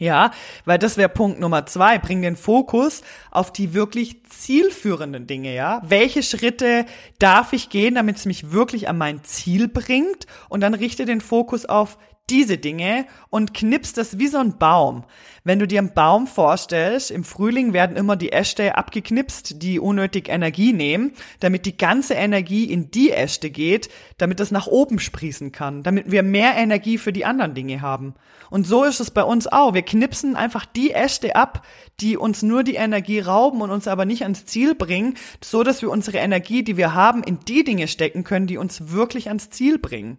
Ja, 0.01 0.31
weil 0.65 0.79
das 0.79 0.97
wäre 0.97 1.09
Punkt 1.09 1.39
Nummer 1.39 1.67
zwei. 1.67 1.99
Bring 1.99 2.23
den 2.23 2.35
Fokus 2.35 3.03
auf 3.29 3.53
die 3.53 3.75
wirklich 3.75 4.23
zielführenden 4.23 5.27
Dinge, 5.27 5.53
ja. 5.53 5.79
Welche 5.85 6.23
Schritte 6.23 6.87
darf 7.19 7.53
ich 7.53 7.69
gehen, 7.69 7.93
damit 7.93 8.17
es 8.17 8.25
mich 8.25 8.51
wirklich 8.51 8.89
an 8.89 8.97
mein 8.97 9.23
Ziel 9.23 9.67
bringt? 9.67 10.25
Und 10.49 10.61
dann 10.61 10.73
richte 10.73 11.05
den 11.05 11.21
Fokus 11.21 11.67
auf 11.67 11.99
diese 12.31 12.57
Dinge 12.57 13.05
und 13.29 13.53
knippst 13.53 13.97
das 13.97 14.17
wie 14.17 14.27
so 14.27 14.39
ein 14.39 14.57
Baum. 14.57 15.03
Wenn 15.43 15.59
du 15.59 15.67
dir 15.67 15.79
einen 15.79 15.93
Baum 15.93 16.27
vorstellst, 16.27 17.11
im 17.11 17.23
Frühling 17.23 17.73
werden 17.73 17.97
immer 17.97 18.15
die 18.15 18.31
Äste 18.31 18.77
abgeknipst, 18.77 19.61
die 19.61 19.79
unnötig 19.79 20.29
Energie 20.29 20.71
nehmen, 20.71 21.11
damit 21.39 21.65
die 21.65 21.77
ganze 21.77 22.13
Energie 22.13 22.65
in 22.65 22.91
die 22.91 23.11
Äste 23.11 23.49
geht, 23.49 23.89
damit 24.17 24.39
es 24.39 24.51
nach 24.51 24.67
oben 24.67 24.99
sprießen 24.99 25.51
kann, 25.51 25.83
damit 25.83 26.09
wir 26.09 26.23
mehr 26.23 26.55
Energie 26.55 26.97
für 26.97 27.11
die 27.11 27.25
anderen 27.25 27.53
Dinge 27.53 27.81
haben. 27.81 28.15
Und 28.49 28.65
so 28.65 28.83
ist 28.83 28.99
es 28.99 29.11
bei 29.11 29.23
uns 29.23 29.47
auch. 29.47 29.73
Wir 29.73 29.81
knipsen 29.81 30.35
einfach 30.35 30.65
die 30.65 30.91
Äste 30.91 31.35
ab, 31.35 31.65
die 31.99 32.17
uns 32.17 32.43
nur 32.43 32.63
die 32.63 32.75
Energie 32.75 33.19
rauben 33.19 33.61
und 33.61 33.71
uns 33.71 33.87
aber 33.87 34.05
nicht 34.05 34.23
ans 34.23 34.45
Ziel 34.45 34.75
bringen, 34.75 35.15
so 35.43 35.63
dass 35.63 35.81
wir 35.81 35.89
unsere 35.89 36.19
Energie, 36.19 36.63
die 36.63 36.77
wir 36.77 36.93
haben, 36.93 37.23
in 37.23 37.39
die 37.39 37.63
Dinge 37.63 37.87
stecken 37.87 38.23
können, 38.23 38.47
die 38.47 38.57
uns 38.57 38.91
wirklich 38.91 39.27
ans 39.27 39.49
Ziel 39.49 39.79
bringen. 39.79 40.17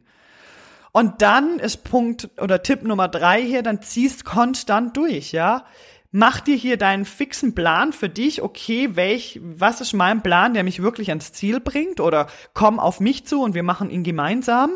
Und 0.92 1.22
dann 1.22 1.58
ist 1.58 1.84
Punkt 1.84 2.28
oder 2.38 2.62
Tipp 2.62 2.82
Nummer 2.82 3.08
drei 3.08 3.42
hier, 3.42 3.62
dann 3.62 3.82
ziehst 3.82 4.24
konstant 4.24 4.96
durch, 4.96 5.32
ja. 5.32 5.64
Mach 6.14 6.40
dir 6.40 6.56
hier 6.56 6.76
deinen 6.76 7.06
fixen 7.06 7.54
Plan 7.54 7.94
für 7.94 8.10
dich, 8.10 8.42
okay, 8.42 8.90
welch, 8.96 9.40
was 9.42 9.80
ist 9.80 9.94
mein 9.94 10.22
Plan, 10.22 10.52
der 10.52 10.62
mich 10.62 10.82
wirklich 10.82 11.08
ans 11.08 11.32
Ziel 11.32 11.58
bringt? 11.58 12.00
Oder 12.00 12.26
komm 12.52 12.78
auf 12.78 13.00
mich 13.00 13.24
zu 13.24 13.40
und 13.40 13.54
wir 13.54 13.62
machen 13.62 13.88
ihn 13.88 14.02
gemeinsam. 14.02 14.72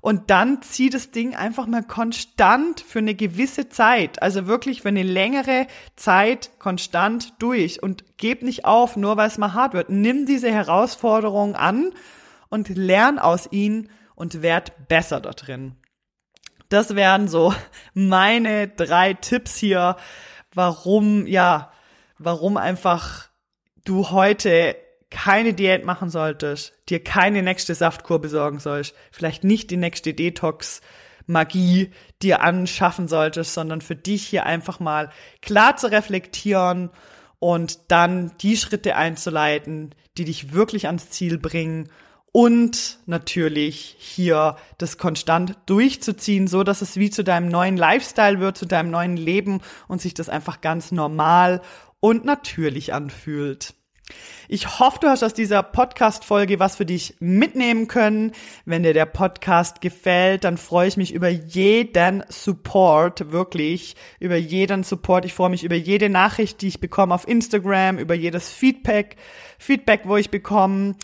Und 0.00 0.30
dann 0.30 0.62
zieh 0.62 0.90
das 0.90 1.12
Ding 1.12 1.36
einfach 1.36 1.68
mal 1.68 1.84
konstant 1.84 2.80
für 2.80 2.98
eine 2.98 3.14
gewisse 3.14 3.68
Zeit, 3.68 4.20
also 4.20 4.48
wirklich 4.48 4.82
für 4.82 4.88
eine 4.88 5.04
längere 5.04 5.68
Zeit 5.94 6.50
konstant 6.58 7.34
durch. 7.38 7.80
Und 7.80 8.16
geb 8.16 8.42
nicht 8.42 8.64
auf, 8.64 8.96
nur 8.96 9.16
weil 9.16 9.28
es 9.28 9.38
mal 9.38 9.54
hart 9.54 9.74
wird. 9.74 9.90
Nimm 9.90 10.26
diese 10.26 10.50
Herausforderung 10.50 11.54
an 11.54 11.92
und 12.48 12.68
lern 12.68 13.20
aus 13.20 13.46
ihnen 13.52 13.88
und 14.20 14.42
werd 14.42 14.86
besser 14.86 15.18
da 15.18 15.30
drin. 15.30 15.76
Das 16.68 16.94
wären 16.94 17.26
so 17.26 17.54
meine 17.94 18.68
drei 18.68 19.14
Tipps 19.14 19.56
hier, 19.56 19.96
warum, 20.52 21.26
ja, 21.26 21.72
warum 22.18 22.58
einfach 22.58 23.30
du 23.86 24.10
heute 24.10 24.76
keine 25.10 25.54
Diät 25.54 25.86
machen 25.86 26.10
solltest, 26.10 26.74
dir 26.90 27.02
keine 27.02 27.42
nächste 27.42 27.74
Saftkur 27.74 28.20
besorgen 28.20 28.60
sollst, 28.60 28.94
vielleicht 29.10 29.42
nicht 29.42 29.70
die 29.70 29.78
nächste 29.78 30.12
Detox 30.12 30.82
Magie 31.26 31.90
dir 32.20 32.42
anschaffen 32.42 33.08
solltest, 33.08 33.54
sondern 33.54 33.80
für 33.80 33.96
dich 33.96 34.26
hier 34.26 34.44
einfach 34.44 34.80
mal 34.80 35.08
klar 35.40 35.76
zu 35.76 35.90
reflektieren 35.90 36.90
und 37.38 37.90
dann 37.90 38.32
die 38.42 38.58
Schritte 38.58 38.96
einzuleiten, 38.96 39.94
die 40.18 40.26
dich 40.26 40.52
wirklich 40.52 40.88
ans 40.88 41.08
Ziel 41.08 41.38
bringen 41.38 41.88
und 42.32 42.98
natürlich 43.06 43.96
hier 43.98 44.56
das 44.78 44.98
konstant 44.98 45.56
durchzuziehen, 45.66 46.46
so 46.46 46.62
dass 46.62 46.82
es 46.82 46.96
wie 46.96 47.10
zu 47.10 47.24
deinem 47.24 47.48
neuen 47.48 47.76
Lifestyle 47.76 48.40
wird, 48.40 48.56
zu 48.56 48.66
deinem 48.66 48.90
neuen 48.90 49.16
Leben 49.16 49.60
und 49.88 50.00
sich 50.00 50.14
das 50.14 50.28
einfach 50.28 50.60
ganz 50.60 50.92
normal 50.92 51.60
und 52.00 52.24
natürlich 52.24 52.92
anfühlt. 52.94 53.74
Ich 54.48 54.80
hoffe, 54.80 54.98
du 55.00 55.08
hast 55.08 55.22
aus 55.22 55.34
dieser 55.34 55.62
Podcast-Folge 55.62 56.58
was 56.58 56.76
für 56.76 56.86
dich 56.86 57.14
mitnehmen 57.20 57.86
können. 57.86 58.32
Wenn 58.64 58.82
dir 58.82 58.94
der 58.94 59.06
Podcast 59.06 59.80
gefällt, 59.80 60.44
dann 60.44 60.58
freue 60.58 60.88
ich 60.88 60.96
mich 60.96 61.12
über 61.12 61.28
jeden 61.28 62.24
Support, 62.28 63.30
wirklich, 63.30 63.94
über 64.18 64.36
jeden 64.36 64.82
Support. 64.82 65.24
Ich 65.24 65.34
freue 65.34 65.50
mich 65.50 65.62
über 65.62 65.76
jede 65.76 66.08
Nachricht, 66.08 66.62
die 66.62 66.68
ich 66.68 66.80
bekomme 66.80 67.14
auf 67.14 67.28
Instagram, 67.28 67.98
über 67.98 68.14
jedes 68.14 68.50
Feedback, 68.50 69.16
Feedback, 69.58 70.02
wo 70.04 70.16
ich 70.16 70.30
bekomme. 70.30 70.96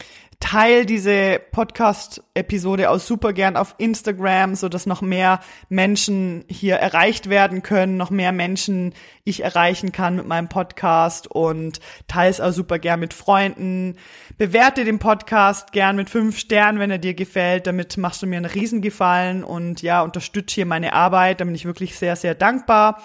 Teil 0.49 0.87
diese 0.87 1.41
Podcast-Episode 1.51 2.91
auch 2.91 3.01
super 3.01 3.33
gern 3.33 3.57
auf 3.57 3.75
Instagram, 3.79 4.55
so 4.55 4.69
dass 4.69 4.87
noch 4.87 5.03
mehr 5.03 5.41
Menschen 5.69 6.45
hier 6.49 6.77
erreicht 6.77 7.29
werden 7.29 7.65
können, 7.65 7.97
noch 7.97 8.11
mehr 8.11 8.31
Menschen 8.31 8.95
ich 9.25 9.43
erreichen 9.43 9.91
kann 9.91 10.15
mit 10.15 10.29
meinem 10.29 10.49
Podcast 10.49 11.29
und 11.29 11.81
teile 12.07 12.31
es 12.31 12.41
auch 12.41 12.53
super 12.53 12.79
gern 12.79 13.01
mit 13.01 13.13
Freunden. 13.13 13.97
Bewerte 14.39 14.85
den 14.85 15.01
Podcast 15.01 15.73
gern 15.73 15.97
mit 15.97 16.11
fünf 16.11 16.39
Sternen, 16.39 16.79
wenn 16.79 16.93
er 16.93 16.99
dir 16.99 17.15
gefällt. 17.15 17.67
Damit 17.67 17.97
machst 17.97 18.23
du 18.23 18.29
mir 18.29 18.37
einen 18.37 18.45
Riesengefallen 18.45 19.43
und 19.43 19.83
ja, 19.83 20.01
unterstütze 20.03 20.55
hier 20.55 20.67
meine 20.67 20.93
Arbeit. 20.93 21.41
Da 21.41 21.45
bin 21.45 21.57
ich 21.57 21.65
wirklich 21.65 21.99
sehr, 21.99 22.15
sehr 22.15 22.37
dankbar. 22.37 23.03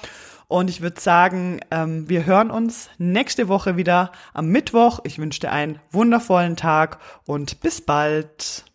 Und 0.51 0.69
ich 0.69 0.81
würde 0.81 0.99
sagen, 0.99 1.61
ähm, 1.71 2.09
wir 2.09 2.25
hören 2.25 2.51
uns 2.51 2.89
nächste 2.97 3.47
Woche 3.47 3.77
wieder 3.77 4.11
am 4.33 4.47
Mittwoch. 4.47 4.99
Ich 5.05 5.17
wünsche 5.17 5.39
dir 5.39 5.53
einen 5.53 5.79
wundervollen 5.91 6.57
Tag 6.57 6.99
und 7.25 7.61
bis 7.61 7.79
bald. 7.79 8.65